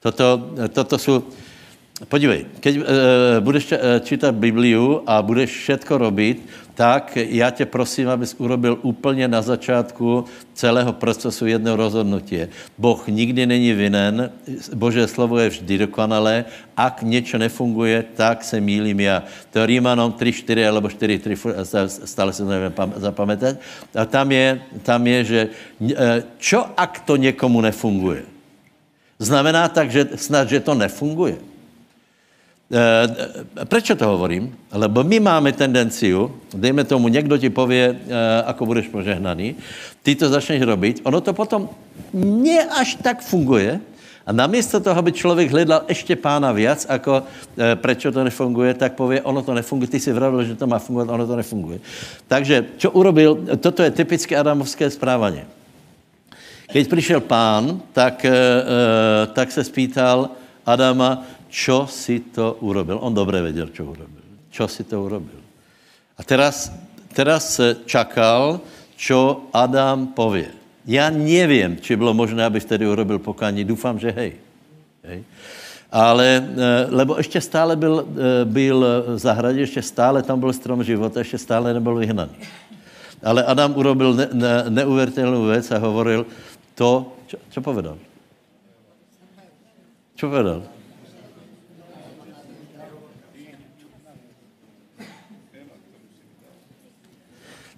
[0.01, 1.25] Toto, toto jsou,
[2.09, 2.83] podívej, keď e,
[3.41, 6.49] budeš čítat Bibliu a budeš všetko robit,
[6.81, 10.25] tak já tě prosím, abys urobil úplně na začátku
[10.55, 12.49] celého procesu jedno rozhodnutí.
[12.79, 14.33] Boh nikdy není vinen,
[14.75, 16.45] Bože slovo je vždy dokonalé,
[16.77, 19.23] ak něco nefunguje, tak se mílím já.
[19.53, 21.37] To je Rímanom 3, 4 alebo 4, 3,
[21.85, 23.57] stále se to nevím zapamětat.
[23.95, 25.41] A tam je, tam je, že
[25.85, 28.25] e, čo ak to někomu nefunguje?
[29.21, 31.50] Znamená tak, že snad, že to nefunguje.
[32.71, 34.55] E, prečo to hovorím?
[34.71, 37.97] Lebo my máme tendenciu, dejme tomu, někdo ti pově, e,
[38.47, 39.59] ako budeš požehnaný,
[40.03, 41.67] ty to začneš robit, ono to potom
[42.15, 43.81] ne až tak funguje,
[44.27, 47.23] a namiesto toho, aby člověk hledal ještě pána viac, ako
[47.59, 50.79] e, prečo to nefunguje, tak pově, ono to nefunguje, ty si vravil, že to má
[50.79, 51.81] fungovat, ono to nefunguje.
[52.29, 55.51] Takže, čo urobil, toto je typické adamovské správanie.
[56.71, 58.31] Keď přišel pán, tak, e,
[59.35, 60.31] tak se spýtal
[60.63, 62.99] Adama, čo si to urobil.
[63.03, 64.23] On dobře věděl, čo urobil.
[64.51, 65.41] Čo si to urobil.
[66.19, 66.73] A teraz,
[67.15, 68.61] teraz čakal,
[68.97, 70.51] čo Adam pově.
[70.87, 73.65] Já nevím, či bylo možné, aby vtedy urobil pokání.
[73.65, 74.33] Doufám, že hej.
[75.05, 75.25] hej.
[75.93, 80.85] Ale, eh, lebo ještě stále byl, eh, byl v zahradě, ještě stále tam byl strom
[80.85, 82.33] života, ještě stále nebyl vyhnaný.
[83.23, 86.27] Ale Adam urobil ne, ne, neuvěřitelnou věc a hovoril
[86.75, 87.13] to,
[87.51, 87.99] čo povedal?
[90.17, 90.80] Čo povedal?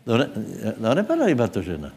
[0.07, 0.27] No, ne,
[0.79, 1.95] no nepadla iba to žena.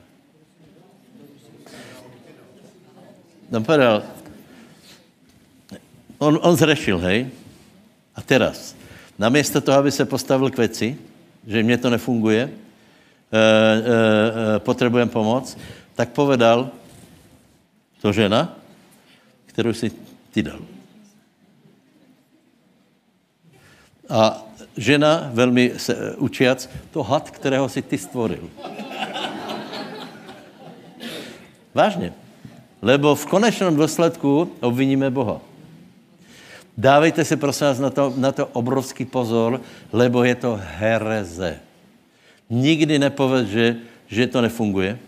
[3.49, 4.05] No povedal,
[6.17, 7.29] on, on zrešil, hej?
[8.15, 8.73] A teraz,
[9.19, 10.97] namiesto toho, aby se postavil k věci,
[11.47, 12.55] že mě to nefunguje, e, e,
[14.55, 15.57] e, potřebujem pomoc,
[15.95, 16.69] tak povedal,
[18.01, 18.55] to žena,
[19.45, 19.91] kterou si
[20.31, 20.59] ty dal.
[24.09, 24.45] A
[24.77, 28.49] žena, velmi se eh, učiac, to had, kterého si ty stvoril.
[31.73, 32.13] Vážně.
[32.81, 35.41] Lebo v konečném důsledku obviníme Boha.
[36.77, 39.61] Dávejte si prosím vás na to, na to obrovský pozor,
[39.93, 41.59] lebo je to hereze.
[42.49, 43.75] Nikdy nepověd, že,
[44.07, 44.99] že to nefunguje.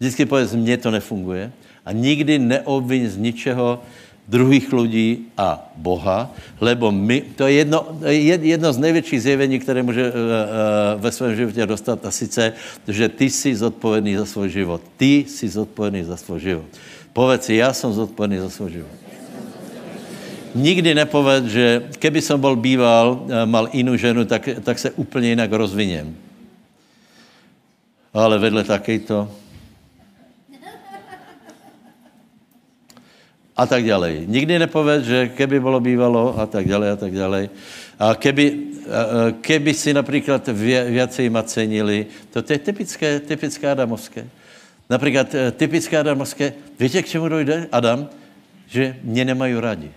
[0.00, 1.52] Vždycky povedz, mně to nefunguje.
[1.84, 3.82] A nikdy neobvin z ničeho,
[4.28, 6.28] druhých lidí a Boha,
[6.60, 7.80] lebo my, to je jedno,
[8.44, 12.52] jedno z největších zjevení, které může uh, uh, ve svém životě dostat a sice,
[12.88, 14.80] že ty jsi zodpovědný za svůj život.
[14.96, 16.68] Ty jsi zodpovědný za svůj život.
[17.12, 18.96] Povedz si, já jsem zodpovědný za svůj život.
[20.54, 25.28] Nikdy nepoved, že keby som bol býval, uh, mal jinou ženu, tak, tak se úplně
[25.28, 26.16] jinak rozviněm.
[28.12, 29.28] Ale vedle takejto,
[33.58, 34.22] a tak dále.
[34.26, 37.48] Nikdy nepověd, že keby bylo bývalo a tak dále a tak dále.
[37.98, 38.58] A keby,
[39.40, 44.26] keby si například věci cenili, to, je typické, typické adamovské.
[44.90, 48.08] Například eh, typické adamovské, víte, k čemu dojde Adam?
[48.68, 49.90] Že mě nemají rádi.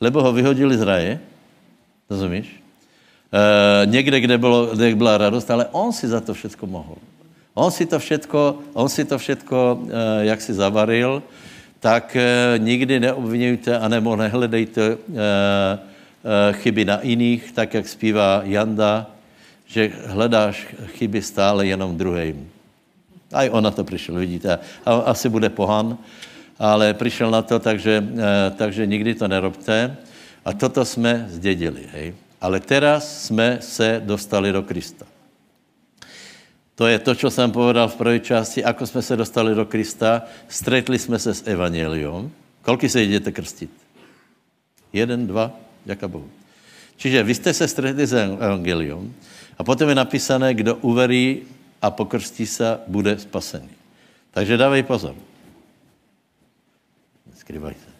[0.00, 1.20] Lebo ho vyhodili z raje,
[2.10, 2.62] rozumíš?
[3.32, 6.94] E, někde, kde, bylo, kde byla radost, ale on si za to všechno mohl.
[7.54, 9.56] On si to všetko, on si to všetko,
[9.90, 11.22] e, jak si zavaril,
[11.80, 19.06] tak eh, nikdy neobvinujte anebo nehledejte eh, eh, chyby na jiných, tak jak zpívá Janda,
[19.66, 22.48] že hledáš chyby stále jenom druhým.
[23.32, 24.58] A i on na to přišel, vidíte.
[24.84, 25.98] A asi bude pohan,
[26.58, 28.04] ale přišel na to, takže,
[28.56, 29.96] takže nikdy to nerobte.
[30.44, 32.14] A toto jsme zdědili, hej.
[32.40, 35.06] Ale teraz jsme se dostali do Krista.
[36.80, 40.22] To je to, co jsem povedal v první části, ako jsme se dostali do Krista.
[40.48, 42.32] Stretli jsme se s Evangelium.
[42.62, 43.70] Kolky se jdete krstit?
[44.92, 45.52] Jeden, dva,
[45.84, 46.30] děka Bohu.
[46.96, 49.14] Čiže vy jste se stretli s Evangelium
[49.58, 51.42] a potom je napísané, kdo uverí
[51.82, 53.70] a pokrstí se, bude spasený.
[54.30, 55.14] Takže dávej pozor.
[57.36, 57.90] Skrývaj se.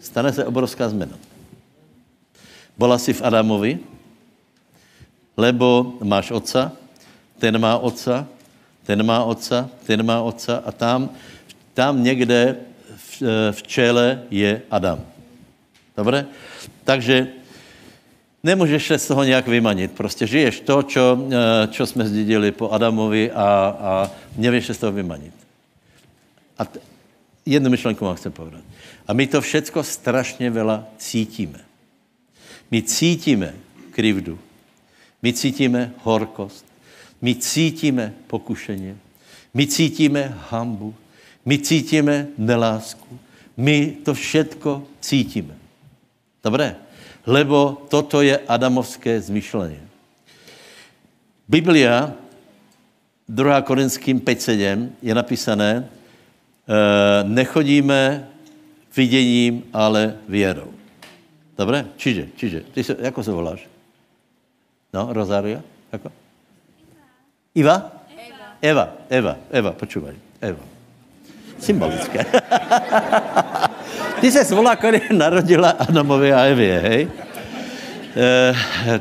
[0.00, 1.14] Stane se obrovská změna.
[2.78, 3.78] Bola si v Adamovi,
[5.36, 6.72] lebo máš otca,
[7.38, 8.26] ten má otca,
[8.82, 11.10] ten má otca, ten má otca a tam,
[11.74, 12.56] tam někde
[12.96, 15.00] v, eh, v čele je Adam.
[15.96, 16.26] Dobře?
[16.84, 17.26] Takže
[18.42, 19.92] nemůžeš se z toho nějak vymanit.
[19.92, 23.44] Prostě žiješ to, čo, eh, čo jsme zdědili po Adamovi a,
[23.80, 25.34] a nevíš se z toho vymanit.
[26.58, 26.80] A t-
[27.46, 28.60] jednu myšlenku vám chcem povedat.
[29.06, 31.60] A my to všecko strašně vela cítíme.
[32.70, 33.54] My cítíme
[33.90, 34.38] krivdu.
[35.22, 36.67] My cítíme horkost.
[37.22, 38.96] My cítíme pokušeně,
[39.54, 40.94] my cítíme hambu,
[41.44, 43.18] my cítíme nelásku,
[43.56, 45.54] my to všetko cítíme.
[46.44, 46.76] Dobré?
[47.26, 49.80] Lebo toto je adamovské zmyšlení.
[51.48, 52.12] Biblia,
[53.28, 53.62] 2.
[53.62, 58.28] Korinským 5.7, je napísané, eh, nechodíme
[58.96, 60.72] viděním, ale věrou.
[61.58, 61.86] Dobre?
[61.96, 63.68] Čiže, čiže, ty se, jako se voláš?
[64.92, 65.62] No, Rozária?
[65.92, 66.12] Jako?
[67.54, 67.92] Iva?
[68.10, 68.46] Eva.
[68.62, 70.14] Eva, Eva, Eva, počúvaj.
[70.40, 70.62] Eva.
[71.58, 72.26] Symbolické.
[74.20, 77.08] Ty se volá, když narodila Adamovi a Evě, hej?
[78.16, 78.54] E,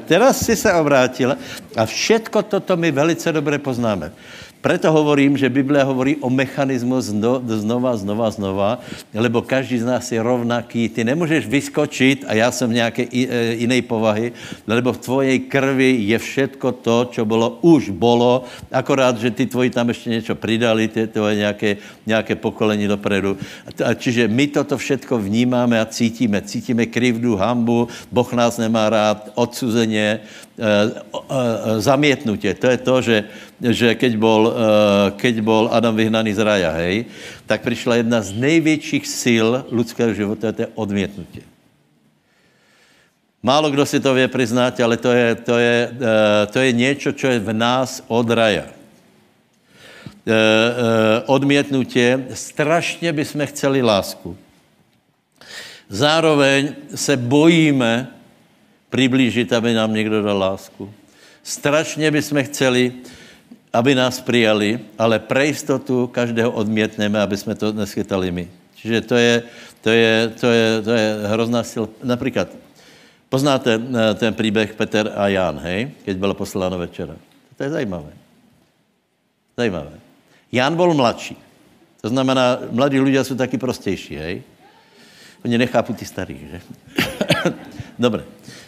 [0.05, 1.37] teraz si se obrátila
[1.77, 4.11] a všetko toto my velice dobře poznáme.
[4.61, 8.69] Preto hovorím, že Biblia hovorí o mechanismu znova, znova, znova,
[9.13, 10.89] lebo každý z nás je rovnaký.
[10.89, 14.33] Ty nemůžeš vyskočit a já jsem nějaké e, jiné povahy,
[14.67, 19.69] lebo v tvojej krvi je všetko to, co bylo, už bylo, akorát, že ty tvoji
[19.69, 23.37] tam ještě něco přidali, ty tvoje nějaké, nějaké pokolení dopredu.
[23.95, 26.41] Čiže my toto všetko vnímáme a cítíme.
[26.41, 30.19] Cítíme krivdu, hambu, Boh nás nemá rád, odsuzeně,
[31.77, 32.53] zamietnutie.
[32.57, 33.17] To je to, že,
[33.61, 34.53] že keď, bol, eh,
[35.13, 37.05] keď bol Adam vyhnaný z raja, hej,
[37.45, 41.45] tak přišla jedna z největších sil lidského života, to je odmětnutie.
[43.43, 45.79] Málo kdo si to vie přiznat, ale to je, to je,
[46.51, 48.65] to je něco, co je v nás od raja.
[51.25, 52.27] Odmětnutie.
[52.33, 54.37] Strašně bychom chceli lásku.
[55.89, 58.16] Zároveň se bojíme,
[58.89, 60.93] přiblížit, aby nám někdo dal lásku.
[61.43, 62.93] Strašně bychom chceli,
[63.73, 68.49] aby nás přijali, ale pro jistotu každého odmětneme, aby jsme to neschytali my.
[68.75, 69.43] Čiže to je,
[69.81, 71.85] to je, to je, to je hrozná sil.
[72.03, 72.47] Například,
[73.29, 75.91] poznáte eh, ten příběh Peter a Jan, hej?
[76.05, 77.15] Keď byla poslána večera.
[77.57, 78.11] To je zajímavé.
[79.57, 79.91] Zajímavé.
[80.51, 81.37] Jan byl mladší.
[82.01, 84.43] To znamená, mladí lidé jsou taky prostější, hej?
[85.45, 86.61] Oni nechápu ty starý, že?
[87.99, 88.23] Dobře.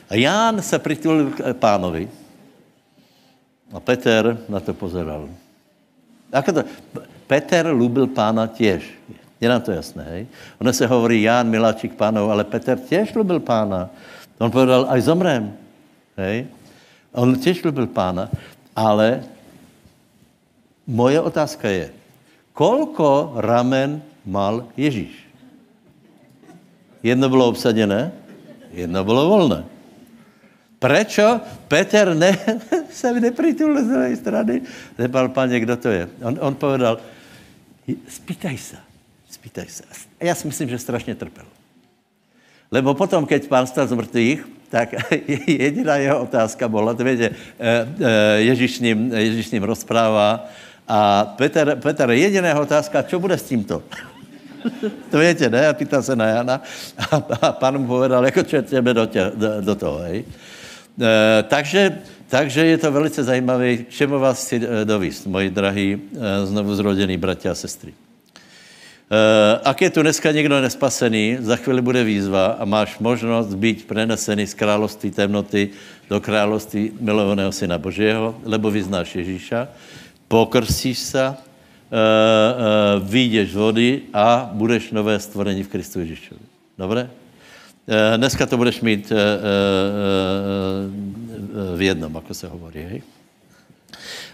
[0.09, 2.09] A Ján se přitulil k pánovi
[3.73, 5.29] a Peter na to pozeral.
[6.45, 6.63] To?
[7.27, 8.89] Peter lubil pána těž.
[9.41, 10.27] Je nám to jasné, hej?
[10.61, 13.89] Ono se hovorí Ján, miláčik pánov, ale Peter těž lubil pána.
[14.37, 15.53] On povedal, aj zomrem.
[16.17, 16.47] Hej?
[17.13, 18.29] On těž lubil pána,
[18.75, 19.23] ale
[20.87, 21.93] moje otázka je,
[22.53, 25.29] kolko ramen mal Ježíš?
[27.03, 28.11] Jedno bylo obsadené,
[28.73, 29.63] jedno bylo volné.
[30.79, 32.39] Prečo Peter ne,
[32.91, 34.61] se nepritul z druhé strany?
[34.97, 36.07] Zepal, pane, kdo to je?
[36.23, 36.99] On, on povedal,
[38.07, 38.77] spýtaj se,
[39.29, 39.83] spýtaj se.
[40.19, 41.45] Já si myslím, že strašně trpěl.
[42.71, 44.95] Lebo potom, keď pán stal z mrtvých, tak
[45.47, 50.47] jediná jeho otázka byla, to víte, eh, eh, Ježíš s ním, Ježíš ním rozprává
[50.87, 53.83] a Peter, Peter jediná otázka, co bude s tímto?
[55.11, 55.67] to víte, ne?
[55.67, 56.61] A pýtal se na Jana
[57.11, 60.23] a, a pán mu povedal, jako čo tebe do, do, do toho, hej?
[60.99, 65.95] Eh, takže, takže je to velice zajímavé, k čemu vás chci eh, dovíst, moji drahí
[65.95, 67.93] eh, znovu zrodění bratia a sestry.
[69.63, 74.47] Ak je tu dneska někdo nespasený, za chvíli bude výzva a máš možnost být prenesený
[74.47, 75.69] z království temnoty
[76.09, 79.67] do království milovaného Syna Božího, lebo vyznáš Ježíša,
[80.27, 81.33] pokrsíš se,
[83.01, 86.45] vyjdeš z vody a budeš nové stvorení v Kristu Ježíšovi.
[86.77, 87.09] Dobré?
[87.89, 89.19] Eh, dneska to budeš mít eh, eh,
[91.75, 92.85] v jednom, ako se hovorí.
[92.85, 93.01] Hej?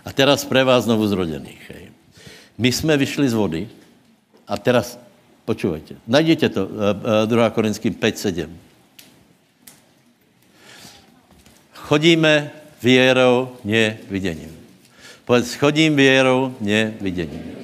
[0.03, 1.63] A teraz pre vás znovu zrodených.
[1.71, 1.83] Hej?
[2.59, 3.63] My jsme vyšli z vody
[4.43, 4.99] a teraz,
[5.47, 6.67] počúvajte, najděte to,
[7.25, 7.49] 2.
[7.55, 8.51] Korinským 5.7.
[11.73, 12.51] Chodíme
[12.83, 14.51] věrou, ne viděním.
[15.25, 17.55] Povedz, chodím věrou, ne viděním.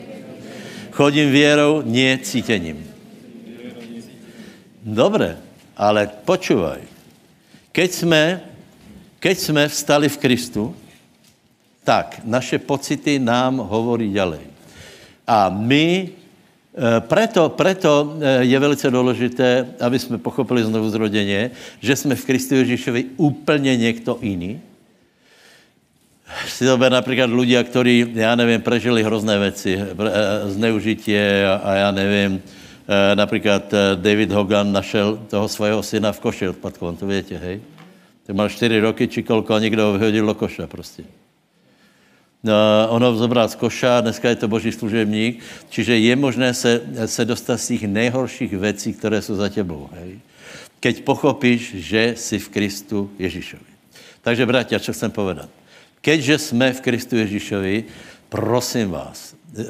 [0.91, 2.79] Chodím věrou, ne cítěním.
[4.83, 5.50] Dobré,
[5.81, 6.85] ale počúvaj,
[7.73, 8.23] keď jsme,
[9.17, 10.63] keď jsme vstali v Kristu,
[11.81, 14.45] tak naše pocity nám hovorí ďalej.
[15.25, 16.07] A my, e,
[17.09, 21.51] preto, preto e, je velice důležité, aby jsme pochopili znovu zrodeně,
[21.81, 24.61] že jsme v Kristu Ježíšovi úplně někdo jiný.
[26.47, 29.85] Si to například ľudia, kteří, já nevím, prežili hrozné věci, e,
[30.53, 32.60] zneužitie a, a já nevím, Eh,
[33.15, 37.61] například eh, David Hogan našel toho svého syna v koši odpadkovom, to víte, hej?
[38.25, 41.03] Tak mal čtyři roky, či kolko, a někdo ho vyhodil do koša prostě.
[42.43, 42.53] No,
[42.89, 47.57] ono zobral z koša, dneska je to boží služebník, čiže je možné se, se dostat
[47.57, 49.89] z těch nejhorších věcí, které jsou za tebou.
[49.93, 50.19] Hej?
[50.79, 53.71] Keď pochopíš, že jsi v Kristu Ježíšovi.
[54.21, 55.49] Takže, bratia, co chcem povedat?
[56.01, 57.83] Keďže jsme v Kristu Ježíšovi,
[58.29, 59.63] prosím vás, eh,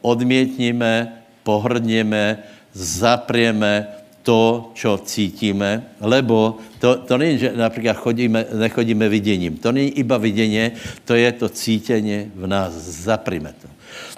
[0.00, 2.42] odmětníme pohrdněme,
[2.74, 3.86] zaprieme
[4.26, 9.62] to, čo cítíme, lebo to, to není, že například chodíme, nechodíme viděním.
[9.62, 10.74] To není iba vidění,
[11.06, 12.74] to je to cítění v nás.
[13.06, 13.70] Zaprime to.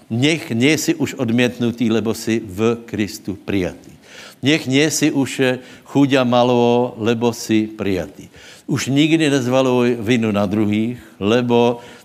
[0.08, 3.92] Nech nie si už odmětnutý, lebo si v Kristu přijatý.
[4.40, 8.32] Nech nie si už chuďa malo, lebo si přijatý.
[8.64, 11.97] Už nikdy nezvaluj vinu na druhých, lebo eh,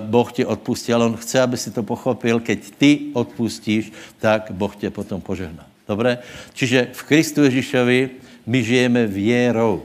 [0.00, 4.76] Boh tě odpustí, ale On chce, aby si to pochopil, keď ty odpustíš, tak Boh
[4.76, 5.66] tě potom požehná.
[5.88, 6.18] Dobré?
[6.52, 8.10] Čiže v Kristu Ježíšovi
[8.46, 9.82] my žijeme věrou.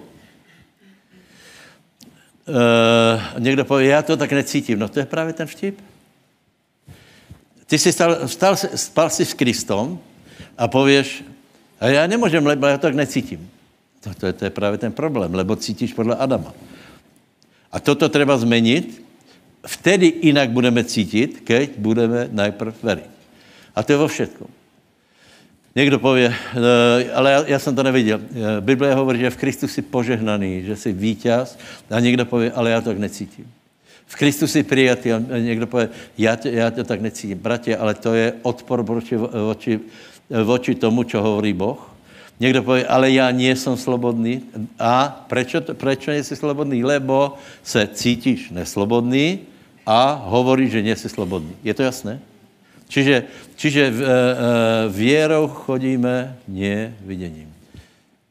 [2.48, 4.80] Uh, někdo pově, já to tak necítím.
[4.80, 5.80] No to je právě ten vtip.
[7.66, 10.00] Ty jsi stal, stal, spal si s Kristom
[10.58, 11.24] a pověš,
[11.80, 13.50] a já nemůžem, lebo já to tak necítím.
[14.00, 16.54] To, to, je, to je právě ten problém, lebo cítíš podle Adama.
[17.72, 19.03] A toto treba změnit,
[19.66, 23.12] vtedy jinak budeme cítit, keď budeme najprv veriť.
[23.76, 24.48] A to je vo všetkom.
[25.76, 28.22] Někdo pově, eh, ale já, já jsem to neviděl.
[28.22, 31.58] Eh, Bible hovorí, že v Kristu jsi požehnaný, že jsi vítěz
[31.90, 33.52] a někdo pově, ale já to tak necítím.
[34.06, 37.38] V Kristu jsi přijatý a někdo pově, já, já to tak necítím.
[37.38, 39.80] Bratě, ale to je odpor voči, voči,
[40.30, 41.90] voči tomu, čo hovorí Boh.
[42.40, 44.42] Někdo pově, ale já nie jsem slobodný.
[44.80, 45.26] A
[45.74, 46.84] prečo nejsi slobodný?
[46.84, 47.34] Lebo
[47.64, 49.53] se cítíš neslobodný
[49.86, 51.56] a hovorí, že nejsi slobodný.
[51.64, 52.20] Je to jasné?
[52.88, 53.24] Čiže,
[53.56, 53.94] čiže e,
[54.90, 57.54] věrou chodíme, nie viděním.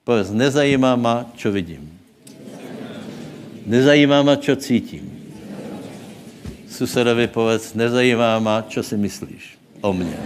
[0.05, 1.87] Povedz, nezajímá ma, čo vidím.
[3.67, 5.07] Nezajímá ma, čo cítím.
[6.67, 10.19] Susedovi povedz, nezajímá ma, čo si myslíš o mně.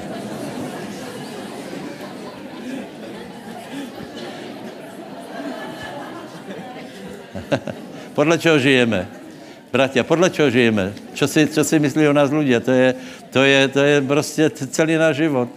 [8.14, 9.26] Podle čeho žijeme?
[9.73, 10.95] Bratia, podle čeho žijeme?
[11.14, 12.62] Čo si, čo si myslí o nás ľudia?
[12.62, 12.89] To je,
[13.31, 15.49] to je, to je prostě celý náš život.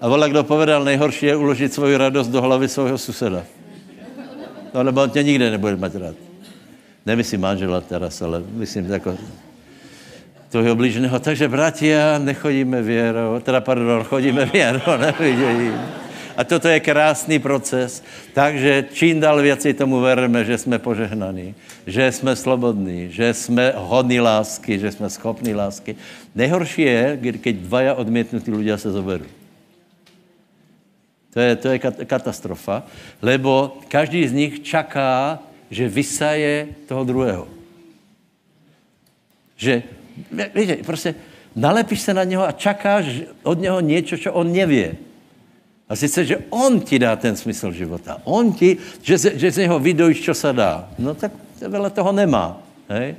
[0.00, 3.42] A vola, kdo povedal, nejhorší je uložit svoji radost do hlavy svého suseda.
[4.74, 6.16] No, lebo on tě nikde nebude mať rád.
[7.06, 9.16] Nemyslím manžela teraz, ale myslím jako
[10.48, 11.18] tvojho blížného.
[11.18, 15.80] Takže, bratia, nechodíme věrou, teda, pardon, chodíme věrou, neviděním.
[16.36, 18.04] A toto je krásný proces.
[18.34, 21.54] Takže čím dál věci tomu veríme, že jsme požehnaní,
[21.86, 25.96] že jsme slobodní, že jsme hodní lásky, že jsme schopní lásky.
[26.34, 29.24] Nejhorší je, když dvaja odmětnutí lidé se zoberou.
[31.32, 32.82] To je, to je katastrofa,
[33.22, 35.38] lebo každý z nich čaká,
[35.70, 37.48] že vysaje toho druhého.
[39.56, 39.82] Že,
[40.54, 41.14] víte, prostě
[41.56, 43.06] nalepíš se na něho a čakáš
[43.42, 44.96] od něho něco, co on nevě.
[45.92, 48.16] A sice, že on ti dá ten smysl života.
[48.24, 50.88] On ti, že, že z něho vydojíš, co se dá.
[50.96, 52.56] No tak vele toho nemá.
[52.88, 53.12] Hej?
[53.12, 53.16] E,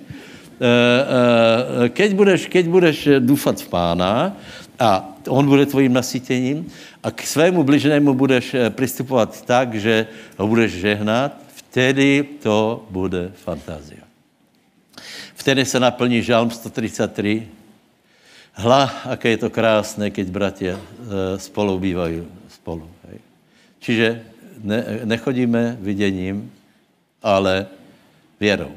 [1.86, 4.34] e, keď, budeš, keď budeš důfat v pána
[4.80, 6.66] a on bude tvojím nasytěním
[7.04, 10.08] a k svému bližnému budeš e, přistupovat tak, že
[10.38, 14.02] ho budeš žehnat, vtedy to bude fantázia.
[15.36, 17.48] Vtedy se naplní žalm 133.
[18.54, 20.76] Hla, aké je to krásné, keď bratia
[21.38, 22.22] spolu bývají
[22.64, 22.88] spolu.
[23.12, 23.20] Hej.
[23.84, 24.08] Čiže
[24.64, 26.48] ne, nechodíme viděním,
[27.20, 27.68] ale
[28.40, 28.72] věrou.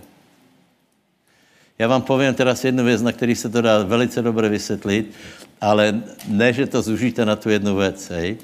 [1.79, 5.15] Já vám povím teraz jednu věc, na který se to dá velice dobře vysvětlit,
[5.61, 8.37] ale ne, že to zužíte na tu jednu věc, hej.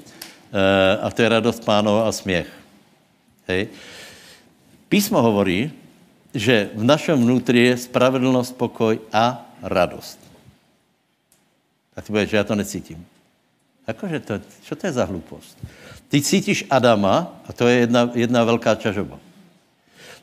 [0.53, 2.47] E, a to je radost pánova a směch.
[3.47, 3.67] Hej.
[4.87, 5.71] Písmo hovorí,
[6.33, 10.19] že v našem vnútri je spravedlnost, pokoj a radost.
[11.95, 13.05] A ty budeš, že já to necítím.
[13.83, 15.59] Jakože to, čo to je za hlupost?
[16.07, 19.19] Ty cítíš Adama a to je jedna, jedna velká čažoba.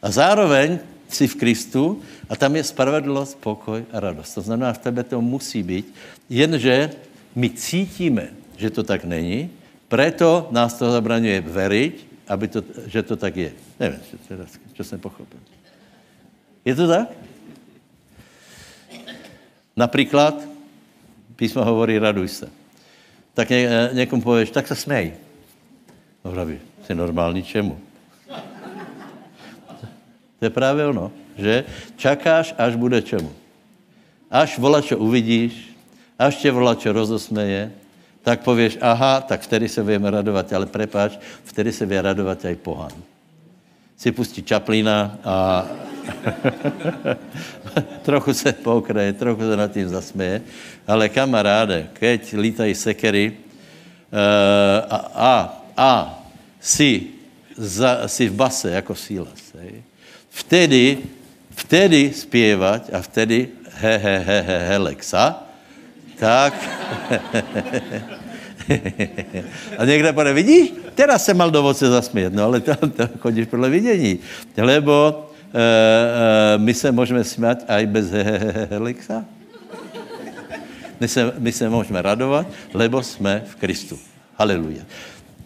[0.02, 1.84] A zároveň jsi v Kristu
[2.28, 4.34] a tam je spravedlnost, pokoj a radost.
[4.34, 5.94] To znamená, v tebe to musí být,
[6.30, 6.90] jenže
[7.34, 9.50] my cítíme, že to tak není,
[9.88, 11.94] preto nás to zabraňuje veriť,
[12.28, 13.52] aby to, že to tak je.
[13.80, 14.00] Nevím,
[14.74, 15.40] co jsem pochopil.
[16.64, 17.08] Je to tak?
[19.76, 20.38] Například,
[21.36, 22.59] písmo hovorí, raduj se
[23.34, 25.12] tak ně, eh, někomu pověš, tak se smej.
[26.24, 27.80] No hrabi, jsi normální čemu?
[30.38, 31.64] To je právě ono, že
[31.96, 33.32] čakáš, až bude čemu.
[34.30, 35.76] Až volačo uvidíš,
[36.18, 37.72] až tě volačo rozosmeje,
[38.22, 42.56] tak pověš, aha, tak vtedy se budeme radovat, ale prepáč, vtedy se bude radovat aj
[42.56, 42.92] pohan.
[44.00, 45.66] Si pustí Čaplína a
[48.02, 50.42] trochu se pokraje, trochu se nad tím zasměje,
[50.86, 53.36] ale kamaráde, keď lítají sekery uh,
[54.88, 56.24] a, a, a
[56.60, 57.12] si,
[57.56, 59.52] za, si v base jako sílas,
[60.30, 60.98] vtedy,
[61.50, 65.44] vtedy zpěvat a vtedy he, he, he, he, he, Lexa,
[66.16, 66.54] tak
[69.78, 73.46] a někdo povede, vidíš, teraz se mal do ovoce zasmět, no ale to, to chodíš
[73.46, 74.18] podle vidění.
[74.56, 75.60] Lebo e,
[76.54, 78.06] e, my se můžeme smát aj bez
[78.70, 79.24] Helixa.
[81.00, 83.98] My se, my se můžeme radovat, lebo jsme v Kristu.
[84.36, 84.82] Haleluja.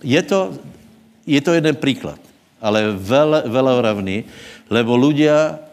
[0.02, 0.52] Je to,
[1.26, 2.18] je to jeden příklad,
[2.60, 4.24] ale vele, veloravný,
[4.70, 5.63] lebo ľudia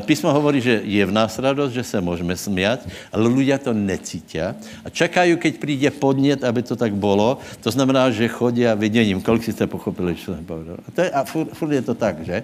[0.00, 4.40] písmo hovorí, že je v nás radost, že se můžeme smět, ale ľudia to necítí
[4.40, 7.38] a čekají, keď přijde podnět, aby to tak bylo.
[7.60, 9.20] To znamená, že chodí a viděním.
[9.20, 10.76] Kolik jste pochopili, co jsem povedal?
[10.88, 12.42] A, to je, a furt, furt je to tak, že?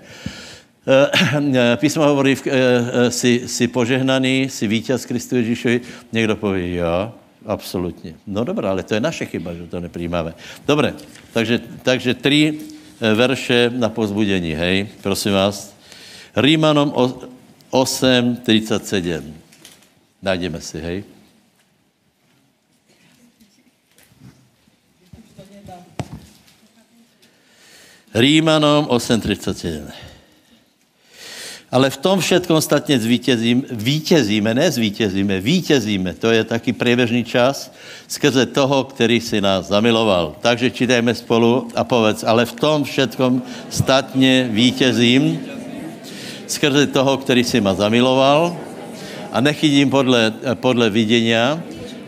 [0.86, 5.80] Eh, písmo hovorí, eh, si, si požehnaný, si vítěz Kristu Ježíšovi.
[6.12, 7.12] Někdo poví, jo,
[7.46, 8.14] absolutně.
[8.26, 10.34] No dobré, ale to je naše chyba, že to nepřijímáme.
[10.66, 10.94] Dobré,
[11.32, 12.58] takže, takže tři
[13.14, 15.75] verše na pozbudení, hej, prosím vás.
[16.36, 16.92] Rímanom
[17.70, 19.34] 8, 37.
[20.22, 21.04] Najdeme si, hej.
[28.12, 29.88] Rímanom 8.37.
[31.72, 36.14] Ale v tom všetkom statně zvítězím, vítězíme, ne zvítězíme, vítězíme.
[36.14, 37.72] To je taky průběžný čas
[38.08, 40.36] skrze toho, který si nás zamiloval.
[40.40, 45.55] Takže čítajme spolu a povedz, ale v tom všetkom statně vítězím,
[46.46, 48.56] skrze toho, který si ma zamiloval
[49.32, 51.34] a nechodím podle, podle vidění,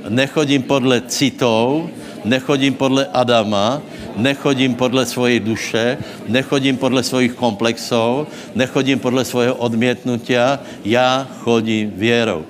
[0.09, 1.91] nechodím podle citov,
[2.24, 3.82] nechodím podle Adama,
[4.16, 12.45] nechodím podle svojej duše, nechodím podle svojich komplexů, nechodím podle svého odmětnutia, já chodím věrou.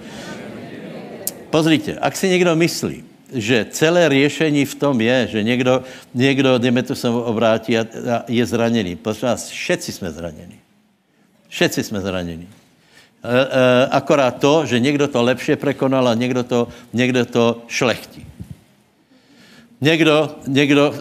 [1.50, 5.82] Pozrite, ak si někdo myslí, že celé řešení v tom je, že někdo,
[6.14, 8.96] někdo dejme to se obrátí a, a je zraněný.
[8.96, 10.67] Prosím vás, všetci jsme zraněni.
[11.48, 12.48] Všetci jsme zraněni.
[12.48, 12.48] E,
[13.24, 18.26] e, akorát to, že někdo to lepše prekonal a někdo to, někdo to šlechtí.
[19.80, 20.94] Někdo, někdo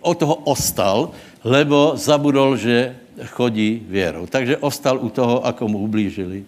[0.00, 1.10] od toho ostal,
[1.44, 4.26] lebo zabudol, že chodí věrou.
[4.26, 6.44] Takže ostal u toho, ako mu ublížili.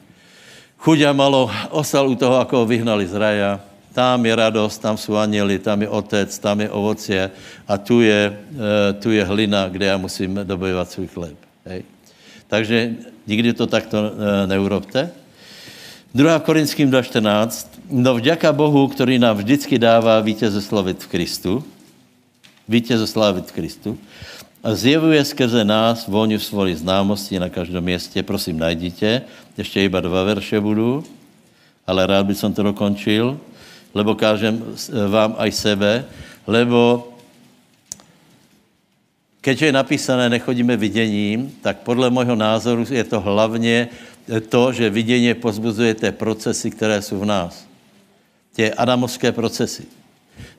[0.79, 3.61] Chudia malo ostal u toho, ako ho vyhnali z raja.
[3.95, 7.31] Tam je radost, tam jsou anieli, tam je otec, tam je ovocie
[7.69, 11.39] a tu je, e, tu je hlina, kde já musím dobojovat svůj chléb.
[11.65, 11.94] Hej.
[12.49, 12.95] Takže
[13.27, 15.11] nikdy to takto e, neurobte.
[16.15, 16.39] 2.
[16.39, 17.67] Korinským 2.14.
[17.91, 21.65] No vďaka Bohu, který nám vždycky dává vítěze slavit v Kristu,
[22.69, 23.99] vítěze slavit v Kristu,
[24.65, 28.23] a zjevuje skrze nás vůňu svoji známosti na každém městě.
[28.23, 29.23] Prosím, najdíte.
[29.59, 31.05] Ještě iba dva verše budu,
[31.87, 33.39] ale rád bych to dokončil,
[33.95, 34.65] lebo kážem
[35.09, 36.05] vám aj sebe,
[36.47, 37.09] lebo
[39.45, 43.89] Keď je napísané nechodíme viděním, tak podle mého názoru je to hlavně
[44.49, 47.69] to, že vidění pozbuzuje té procesy, které jsou v nás.
[48.57, 49.85] Tě adamovské procesy.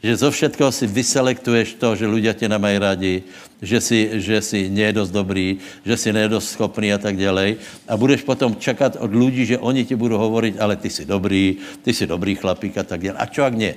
[0.04, 3.16] Že zo všetkého si vyselektuješ to, že ľudia tě nemají rádi,
[3.60, 7.60] že si, že si nie dost dobrý, že si nie dost schopný a tak dále.
[7.90, 11.58] A budeš potom čekat od lidí, že oni ti budou hovorit, ale ty jsi dobrý,
[11.82, 13.18] ty jsi dobrý chlapík a tak dále.
[13.18, 13.76] A čo ak nie?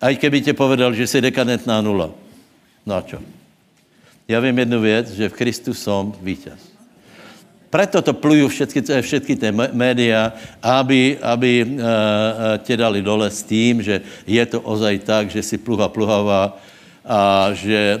[0.00, 2.21] A keby tě povedal, že jsi dekadentná nula.
[2.86, 3.18] Čo?
[4.28, 6.72] Já vím jednu věc, že v Kristu jsem vítěz.
[7.70, 11.80] Proto to pluju všetky, všetky ty média, aby, aby uh,
[12.58, 16.52] tě dali dole s tím, že je to ozaj tak, že si pluha pluhavá
[17.02, 17.98] a že,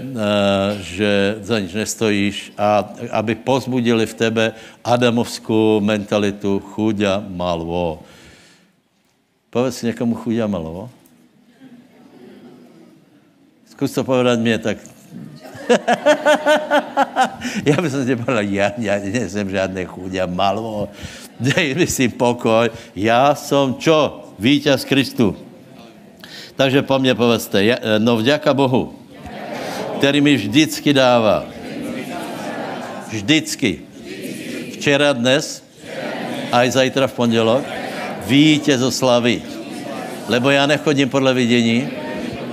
[0.78, 4.44] že za nič nestojíš a aby pozbudili v tebe
[4.84, 8.04] adamovskou mentalitu chuďa malvo.
[9.50, 10.90] Povedz si někomu chuďa malvo.
[13.72, 14.78] Zkus to povedat mě, tak...
[17.64, 20.88] já bych se povedal, já, já nejsem žádný chudia, malo,
[21.40, 24.24] dej mi si pokoj, já jsem čo?
[24.38, 25.36] Vítěz Kristu.
[26.56, 28.92] Takže po mně povedzte, no vďaka Bohu,
[29.98, 31.44] který mi vždycky dává.
[33.08, 33.80] Vždycky.
[34.72, 35.64] Včera, dnes,
[36.52, 37.64] a i zajtra v pondělok,
[38.26, 39.42] vítězo slavy.
[40.28, 41.88] Lebo já nechodím podle vidění,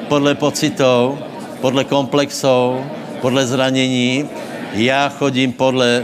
[0.09, 1.19] podle pocitů,
[1.61, 2.85] podle komplexů,
[3.21, 4.29] podle zranění.
[4.73, 6.03] Já chodím podle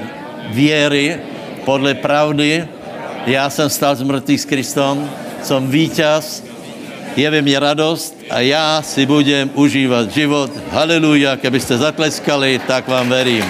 [0.49, 1.19] věry,
[1.65, 2.67] podle pravdy.
[3.25, 5.09] Já jsem stal z mrtvých s Kristem,
[5.43, 6.43] jsem vítěz,
[7.15, 10.51] je ve mně radost a já si budem užívat život.
[10.71, 13.45] Haleluja, kdybyste zatleskali, tak vám verím.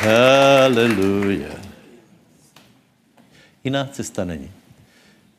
[0.00, 1.48] Haleluja.
[3.64, 4.55] Jiná cesta není.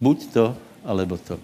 [0.01, 0.45] Buď to,
[0.85, 1.39] alebo to.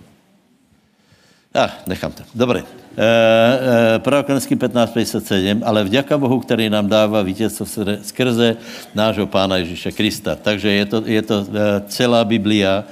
[1.53, 2.23] Ah, nechám to.
[2.33, 2.82] Dobre.
[2.93, 7.65] E, Prorokonský 15.57, ale vďaka Bohu, který nám dává vítězstvo
[8.01, 8.57] skrze
[8.95, 10.35] nášho Pána Ježíše Krista.
[10.35, 12.83] Takže je to, je to e, celá Biblia.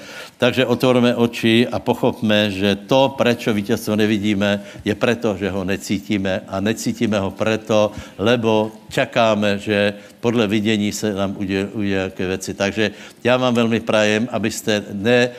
[0.42, 6.42] Takže otvorme oči a pochopme, že to, prečo vítězstvo nevidíme, je preto, že ho necítíme
[6.50, 11.38] a necítíme ho preto, lebo čakáme, že podle vidění se nám
[11.78, 12.58] jaké věci.
[12.58, 12.92] Takže
[13.22, 15.30] já vám velmi prajem, abyste ne,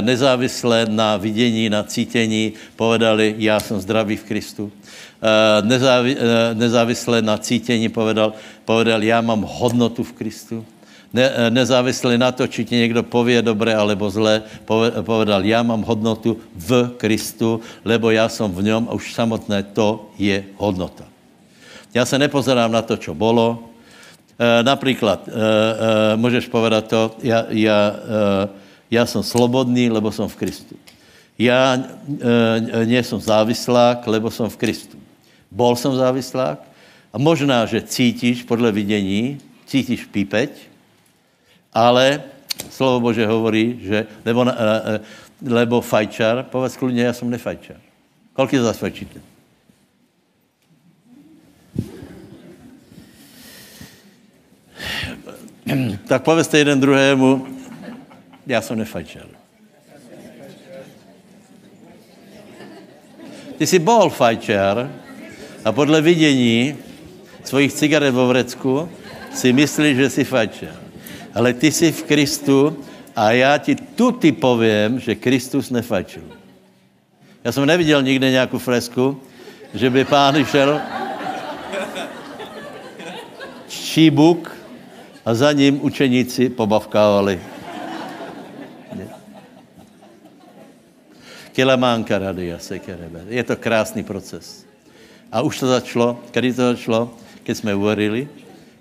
[0.00, 4.72] nezávisle na vidění, na cítění povedali, já jsem zdravý v Kristu.
[5.62, 6.16] Nezávi,
[6.54, 8.32] nezávisle na cítění povedal,
[8.64, 10.64] povedal, já mám hodnotu v Kristu.
[11.12, 14.42] Ne, nezávisle na to, či ti někdo pově dobré alebo zlé,
[15.00, 20.10] povedal, já mám hodnotu v Kristu, lebo já jsem v něm a už samotné to
[20.18, 21.04] je hodnota.
[21.94, 23.68] Já se nepozerám na to, čo bolo.
[24.40, 25.28] E, například,
[26.16, 27.76] můžeš povedat to, já, já
[28.92, 30.76] já jsem slobodný, lebo jsem v Kristu.
[31.38, 34.98] Já e, nie som závislák, lebo jsem v Kristu.
[35.50, 36.60] Bol jsem závislák
[37.12, 40.50] a možná, že cítíš podle vidění, cítíš pípeť,
[41.72, 42.22] ale
[42.70, 45.00] slovo Bože hovorí, že, lebo, e, e,
[45.48, 47.76] lebo fajčar, povedz kludně, já jsem nefajčar.
[48.32, 49.20] Kolik zase fajčíte?
[56.08, 57.46] tak povedzte jeden druhému,
[58.46, 59.41] já jsem nefajčer.
[63.62, 64.90] Ty jsi bol fajčer
[65.64, 66.76] a podle vidění
[67.44, 68.88] svojich cigaret vo vrecku
[69.34, 70.74] si myslíš, že jsi fajčer.
[71.34, 72.76] Ale ty jsi v Kristu
[73.16, 76.22] a já ti tu ty povím, že Kristus nefajčil.
[77.44, 79.20] Já jsem neviděl nikde nějakou fresku,
[79.74, 80.80] že by pán šel
[83.68, 84.56] šíbuk
[85.24, 87.51] a za ním učeníci pobavkávali.
[91.52, 93.28] Kelamánka radia sekerebe.
[93.28, 94.64] Je to krásný proces.
[95.32, 97.02] A už to začalo, kdy to začalo?
[97.44, 98.28] Keď jsme uverili,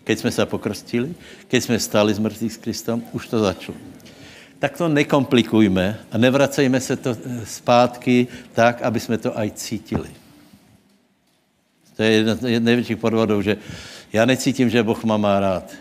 [0.04, 1.14] keď jsme se pokrstili,
[1.48, 3.78] keď jsme stali z mrtvých s Kristem, už to začalo.
[4.60, 10.10] Tak to nekomplikujme a nevracejme se to eh, zpátky tak, aby jsme to aj cítili.
[11.96, 13.58] To je jedna z největších podvodů, že
[14.14, 15.72] já necítím, že Boh má má rád.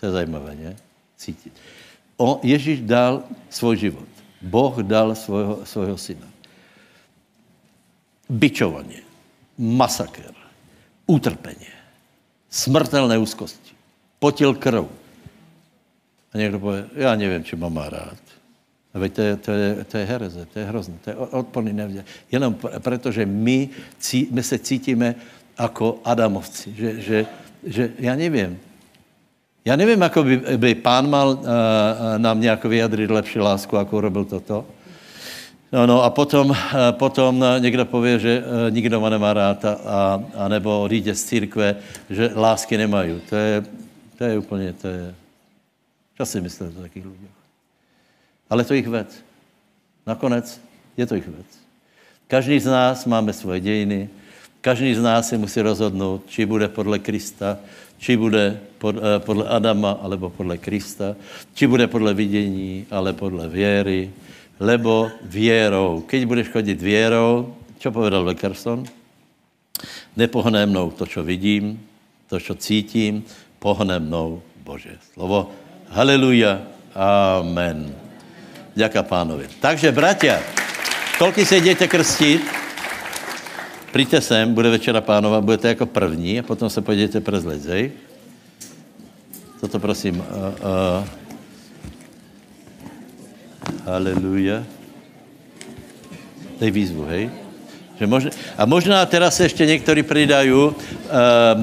[0.00, 0.76] To je zajímavé, ne?
[1.16, 1.52] Cítit.
[2.16, 4.17] O, Ježíš dal svůj život.
[4.42, 6.26] Boh dal svojho, svojho syna.
[8.28, 9.02] Byčovanie,
[9.58, 10.34] masaker,
[11.06, 11.72] utrpenie,
[12.50, 13.72] smrtelné úzkosti,
[14.18, 14.84] potil krv.
[16.34, 18.20] A někdo pově, já nevím, či mám rád.
[18.94, 21.72] A veď to je, to je, to je hereze, to je hrozné, to je odporný
[21.72, 22.04] nevděl.
[22.32, 23.68] Jenom proto, že my,
[23.98, 25.14] cí, my se cítíme
[25.58, 27.26] jako Adamovci, že, že,
[27.64, 28.60] že já nevím,
[29.68, 31.44] já nevím, jako by, by pán mal uh,
[32.16, 34.64] nám nějak vyjadřit lepší lásku, jako robil toto.
[35.72, 36.56] No, no a potom, uh,
[36.90, 41.76] potom někdo pově, že nikdo ma nemá rád a, a, a nebo odjde z církve,
[42.10, 43.20] že lásky nemají.
[43.28, 43.64] To je,
[44.18, 45.14] to je úplně, to je...
[46.16, 47.30] Co si myslíte o takých lidech?
[48.50, 49.24] Ale to jich věc.
[50.06, 50.60] Nakonec
[50.96, 51.46] je to jich věc.
[52.28, 54.08] Každý z nás máme svoje dějiny,
[54.60, 57.58] každý z nás si musí rozhodnout, či bude podle Krista,
[57.98, 61.16] či bude eh, podle Adama, alebo podle Krista,
[61.54, 64.10] či bude podle vidění, ale podle věry,
[64.60, 66.02] lebo věrou.
[66.06, 68.82] Keď budeš chodit věrou, čo povedal Leckerson?
[70.18, 71.78] Nepohne mnou to, čo vidím,
[72.26, 73.22] to, čo cítím,
[73.62, 74.98] pohne mnou Bože.
[75.14, 75.54] Slovo
[75.88, 76.62] Haleluja.
[76.94, 77.94] Amen.
[78.74, 79.46] Děká pánovi.
[79.60, 80.42] Takže, bratia,
[81.18, 82.67] kolik se jdete krstit?
[83.92, 87.92] Přijďte sem, bude večera pánova, budete jako první a potom se pojďte prezlit, zej?
[89.60, 90.20] Toto prosím.
[90.20, 91.04] Uh, uh,
[93.84, 94.62] haleluja.
[96.60, 97.30] Dej výzvu, hej?
[97.98, 100.52] Že možná, a možná teraz se ještě někteří přidají.
[100.52, 100.72] Uh,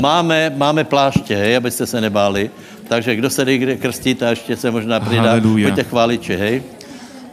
[0.01, 2.49] máme, máme pláště, hej, abyste se nebáli.
[2.87, 6.63] Takže kdo se jde krstit a ještě se možná přidá, pojďte chváliče, hej?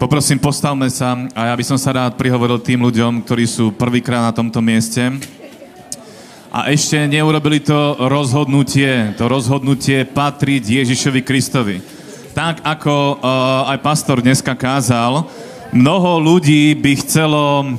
[0.03, 4.19] Poprosím, postavme sa a ja by som sa rád prihovoril tým ľuďom, ktorí sú prvýkrát
[4.19, 4.99] na tomto mieste
[6.51, 9.15] a ešte neurobili to rozhodnutie.
[9.15, 11.79] To rozhodnutie patriť Ježišovi Kristovi.
[12.35, 15.23] Tak ako uh, aj pastor dneska kázal,
[15.71, 17.71] mnoho ľudí by chcelo uh,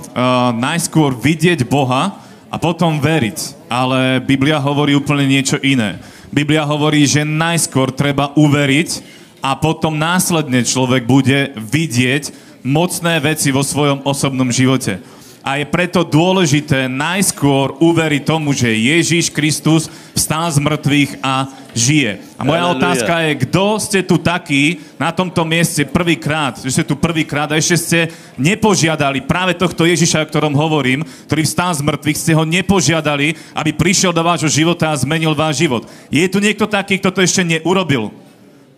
[0.55, 3.67] najskôr vidieť Boha a potom veriť.
[3.67, 5.99] Ale Biblia hovorí úplne niečo iné.
[6.31, 12.31] Biblia hovorí, že najskôr treba uveriť a potom následne človek bude vidieť
[12.63, 15.03] mocné veci vo svojom osobnom živote.
[15.43, 22.23] A je preto dôležité najskôr uveriť tomu, že Ježíš Kristus vstal z mŕtvych a žije.
[22.39, 22.79] A moja Halleluja.
[22.79, 27.59] otázka je, kto ste tu takí na tomto mieste prvýkrát, že ste tu prvýkrát a
[27.59, 27.99] ešte ste
[28.39, 33.75] nepožiadali práve tohto Ježiša, o ktorom hovorím, ktorý vstal z mŕtvych, ste ho nepožiadali, aby
[33.75, 35.83] prišiel do vášho života a zmenil váš život.
[36.07, 38.22] Je tu niekto taký, kto to ešte neurobil?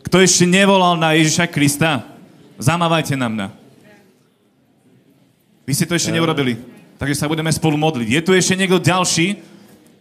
[0.06, 2.06] Kto ešte nevolal na Ježiša Krista?
[2.62, 3.48] Zamávajte na mňa.
[5.66, 6.62] Vy ste to ešte neurobili.
[6.96, 8.08] Takže sa budeme spolu modliť.
[8.08, 9.42] Je tu ešte niekto ďalší,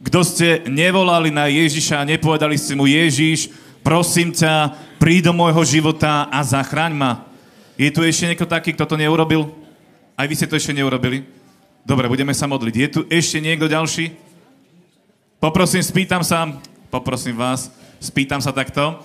[0.05, 3.48] kto ste nevolali na Ježiša a nepovedali ste mu Ježiš,
[3.80, 7.12] prosím ťa, príď do môjho života a zachraň ma.
[7.74, 9.50] Je tu ešte niekto taký, kto to neurobil?
[10.14, 11.26] Aj vy ste to ešte neurobili?
[11.82, 12.74] Dobre, budeme sa modliť.
[12.76, 14.14] Je tu ešte niekto ďalší?
[15.42, 16.48] Poprosím, spýtam sa,
[16.92, 19.02] poprosím vás, spýtam sa takto.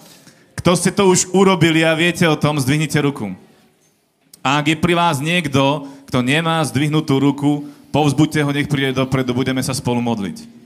[0.59, 3.31] Kto ste to už urobili a viete o tom, zdvihnite ruku.
[4.43, 9.31] A ak je pri vás niekto, kto nemá zdvihnutú ruku, povzbuďte ho, nech príde dopredu,
[9.31, 10.59] budeme sa spolu modliť.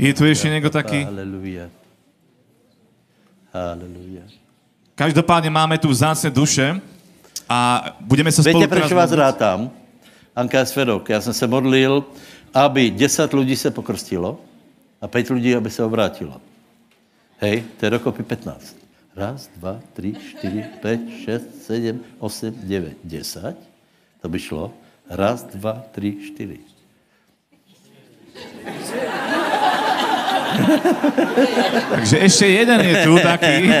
[0.00, 1.04] Je tu ešte niekto taký?
[4.96, 6.80] Každopádne máme tu vzácne duše
[7.44, 9.68] a budeme sa spolu Viete, prečo vás rátam?
[10.32, 12.08] Anka Svedok, já jsem se modlil,
[12.56, 14.40] aby 10 lidí se pokrstilo
[15.02, 16.40] a 5 lidí, aby se obrátilo.
[17.38, 18.76] Hej, to je dokopy 15.
[19.16, 23.56] Raz, dva, tři, čtyři, pět, šest, sedm, osm, devět, deset.
[24.20, 24.72] To by šlo.
[25.10, 26.58] Raz, dva, tři, čtyři.
[31.90, 33.72] Takže ešte jeden je tu taký.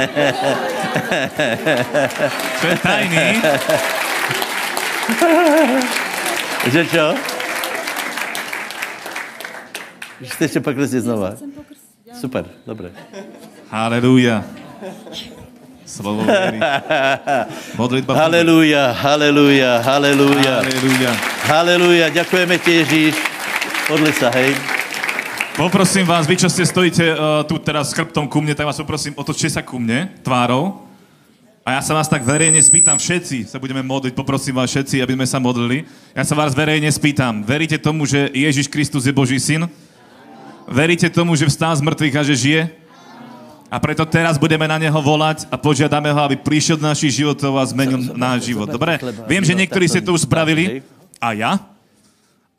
[2.60, 3.28] Čo je tajný.
[6.72, 7.06] Že čo?
[10.22, 11.34] Že jste ještě pokrstit znova?
[12.20, 12.90] Super, dobré.
[13.70, 14.44] Halelúja.
[15.86, 16.22] Slovo.
[17.76, 18.14] Modlitba.
[18.14, 20.54] Haleluja, haleluja, haleluja.
[20.62, 21.12] Halelúja.
[21.42, 23.14] Haleluja, ďakujeme ti, Ježíš.
[23.90, 24.54] Modli sa, hej.
[25.58, 28.78] Poprosím vás, vy, čo ste stojíte uh, tu teraz s chrbtom ku mne, tak vás
[28.78, 30.86] poprosím, otočte sa ku mne, tvárou.
[31.66, 35.18] A ja sa vás tak verejne spýtam, všetci sa budeme modliť, poprosím vás všetci, aby
[35.18, 35.82] sme sa modlili.
[36.14, 39.66] Ja sa vás verejne spýtam, veríte tomu, že Ježiš Kristus je Boží syn?
[40.68, 42.62] Veríte tomu, že vstál z mŕtvych a že žije?
[43.72, 47.56] A preto teraz budeme na neho volať a požiadame ho, aby prišiel do našich životov
[47.56, 48.68] a zmenil náš život.
[48.68, 49.00] Dobre?
[49.24, 50.84] Viem, že niektorí ste to už spravili.
[51.16, 51.71] A ja?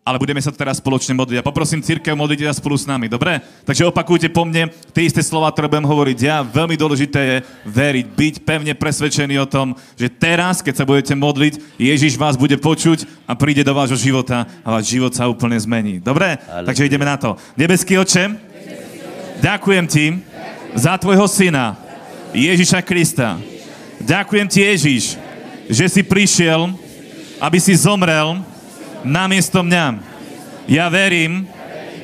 [0.04, 1.40] Ale budeme sa teraz spoločne modliť.
[1.40, 3.40] A poprosím církev, modlite sa spolu s nami, dobre?
[3.64, 6.44] Takže opakujte po mne tie isté slova, ktoré budem hovoriť ja.
[6.44, 7.38] Veľmi dôležité je
[7.72, 12.60] veriť, byť pevne presvedčený o tom, že teraz, keď sa budete modliť, Ježiš vás bude
[12.60, 16.04] počuť a príde do vášho života a váš život sa úplne zmení.
[16.04, 16.36] Dobre?
[16.36, 16.68] Halleluja.
[16.68, 17.40] Takže ideme na to.
[17.56, 18.36] Nebeský oče,
[19.40, 20.20] ďakujem ti
[20.76, 21.80] za tvojho syna,
[22.36, 23.40] Ježiša Krista.
[24.04, 25.16] Ďakujem ti, Ježiš,
[25.72, 26.76] že si prišiel,
[27.40, 28.52] aby si zomrel
[29.04, 30.00] namiesto mňa.
[30.68, 31.48] Ja verím,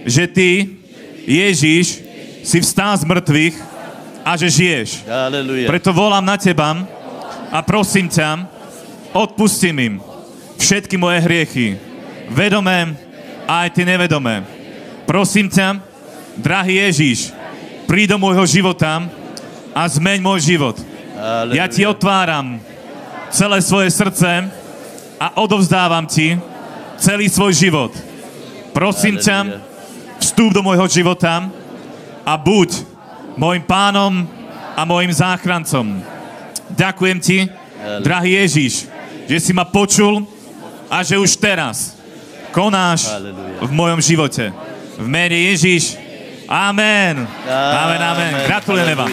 [0.04, 0.80] že ty,
[1.24, 2.04] Ježiš,
[2.44, 3.56] si vstal z mŕtvych
[4.24, 5.08] a že žiješ.
[5.68, 6.76] Preto volám na teba
[7.50, 8.46] a prosím ťa,
[9.16, 9.96] odpustím im
[10.60, 11.68] všetky moje hriechy,
[12.30, 12.94] vedomé
[13.48, 14.44] a aj tie nevedomé.
[15.08, 15.80] Prosím ťa,
[16.38, 17.32] drahý Ježíš,
[17.88, 19.08] príď do môjho života
[19.74, 20.78] a zmeň môj život.
[21.56, 22.60] Ja ti otváram
[23.32, 24.52] celé svoje srdce
[25.18, 26.38] a odovzdávam ti
[27.00, 27.92] celý svoj život.
[28.76, 29.64] Prosím ťa,
[30.20, 31.48] vstúp do môjho života
[32.28, 32.86] a buď
[33.40, 34.28] môjim pánom
[34.76, 36.04] a môjim záchrancom.
[36.76, 37.38] Ďakujem ti,
[38.04, 38.86] drahý Ježiš,
[39.26, 40.28] že si ma počul
[40.92, 41.98] a že už teraz
[42.52, 43.08] konáš
[43.64, 44.52] v mojom živote.
[45.00, 45.96] V mene Ježiš.
[46.50, 47.24] Amen.
[47.48, 48.34] Amen, amen.
[48.44, 49.12] Gratulujeme vám.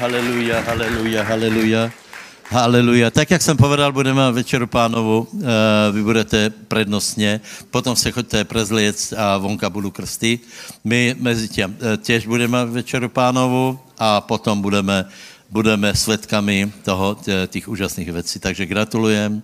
[0.00, 2.05] Haleluja, haleluja, haleluja.
[2.50, 3.10] Haleluja.
[3.10, 7.40] Tak, jak jsem povedal, budeme večeru pánovu, eh, vy budete prednostně,
[7.70, 10.38] potom se choďte prezliec a vonka budu krsty.
[10.84, 15.04] My mezi tím eh, těž budeme večeru pánovu a potom budeme
[15.50, 18.38] budeme svědkami toho, tě- těch úžasných věcí.
[18.38, 19.42] Takže gratulujem.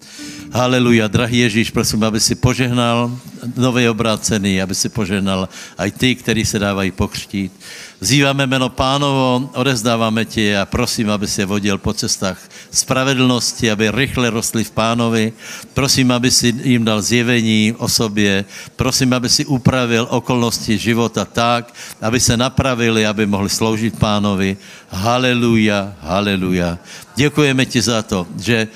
[0.52, 1.08] Haleluja.
[1.08, 3.18] Drahý Ježíš, prosím, aby si požehnal
[3.56, 5.48] nové obrácený, aby si požehnal
[5.78, 7.52] aj ty, kteří se dávají pokřtít.
[8.02, 12.34] Vzýváme jméno pánovo, odezdáváme ti a prosím, aby se vodil po cestách
[12.74, 15.32] spravedlnosti, aby rychle rostli v pánovi.
[15.70, 18.44] Prosím, aby si jim dal zjevení o sobě.
[18.74, 21.70] Prosím, aby si upravil okolnosti života tak,
[22.02, 24.58] aby se napravili, aby mohli sloužit pánovi.
[24.90, 26.78] Haleluja, haleluja.
[27.14, 28.66] Děkujeme ti za to, že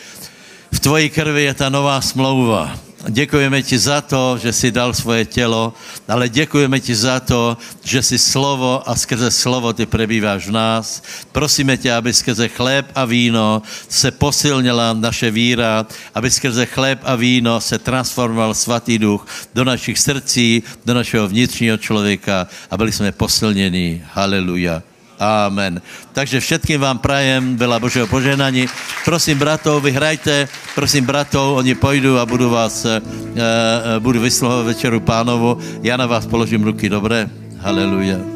[0.71, 5.25] v tvojí krvi je ta nová smlouva Děkujeme ti za to, že jsi dal svoje
[5.25, 5.75] tělo,
[6.09, 11.03] ale děkujeme ti za to, že jsi slovo a skrze slovo ty prebýváš v nás.
[11.33, 17.15] Prosíme tě, aby skrze chléb a víno se posilnila naše víra, aby skrze chléb a
[17.15, 23.13] víno se transformoval svatý duch do našich srdcí, do našeho vnitřního člověka a byli jsme
[23.13, 24.05] posilněni.
[24.13, 24.83] Haleluja.
[25.19, 25.81] Amen.
[26.13, 28.69] Takže všetkým vám prajem veľa Božího požehnání.
[29.05, 33.01] Prosím bratov, vyhrajte, prosím bratov, oni pojdu a budu vás, e,
[33.99, 35.59] budu vyslovovat večeru pánovu.
[35.83, 37.29] Já na vás položím ruky, dobré?
[37.61, 38.36] Haleluja.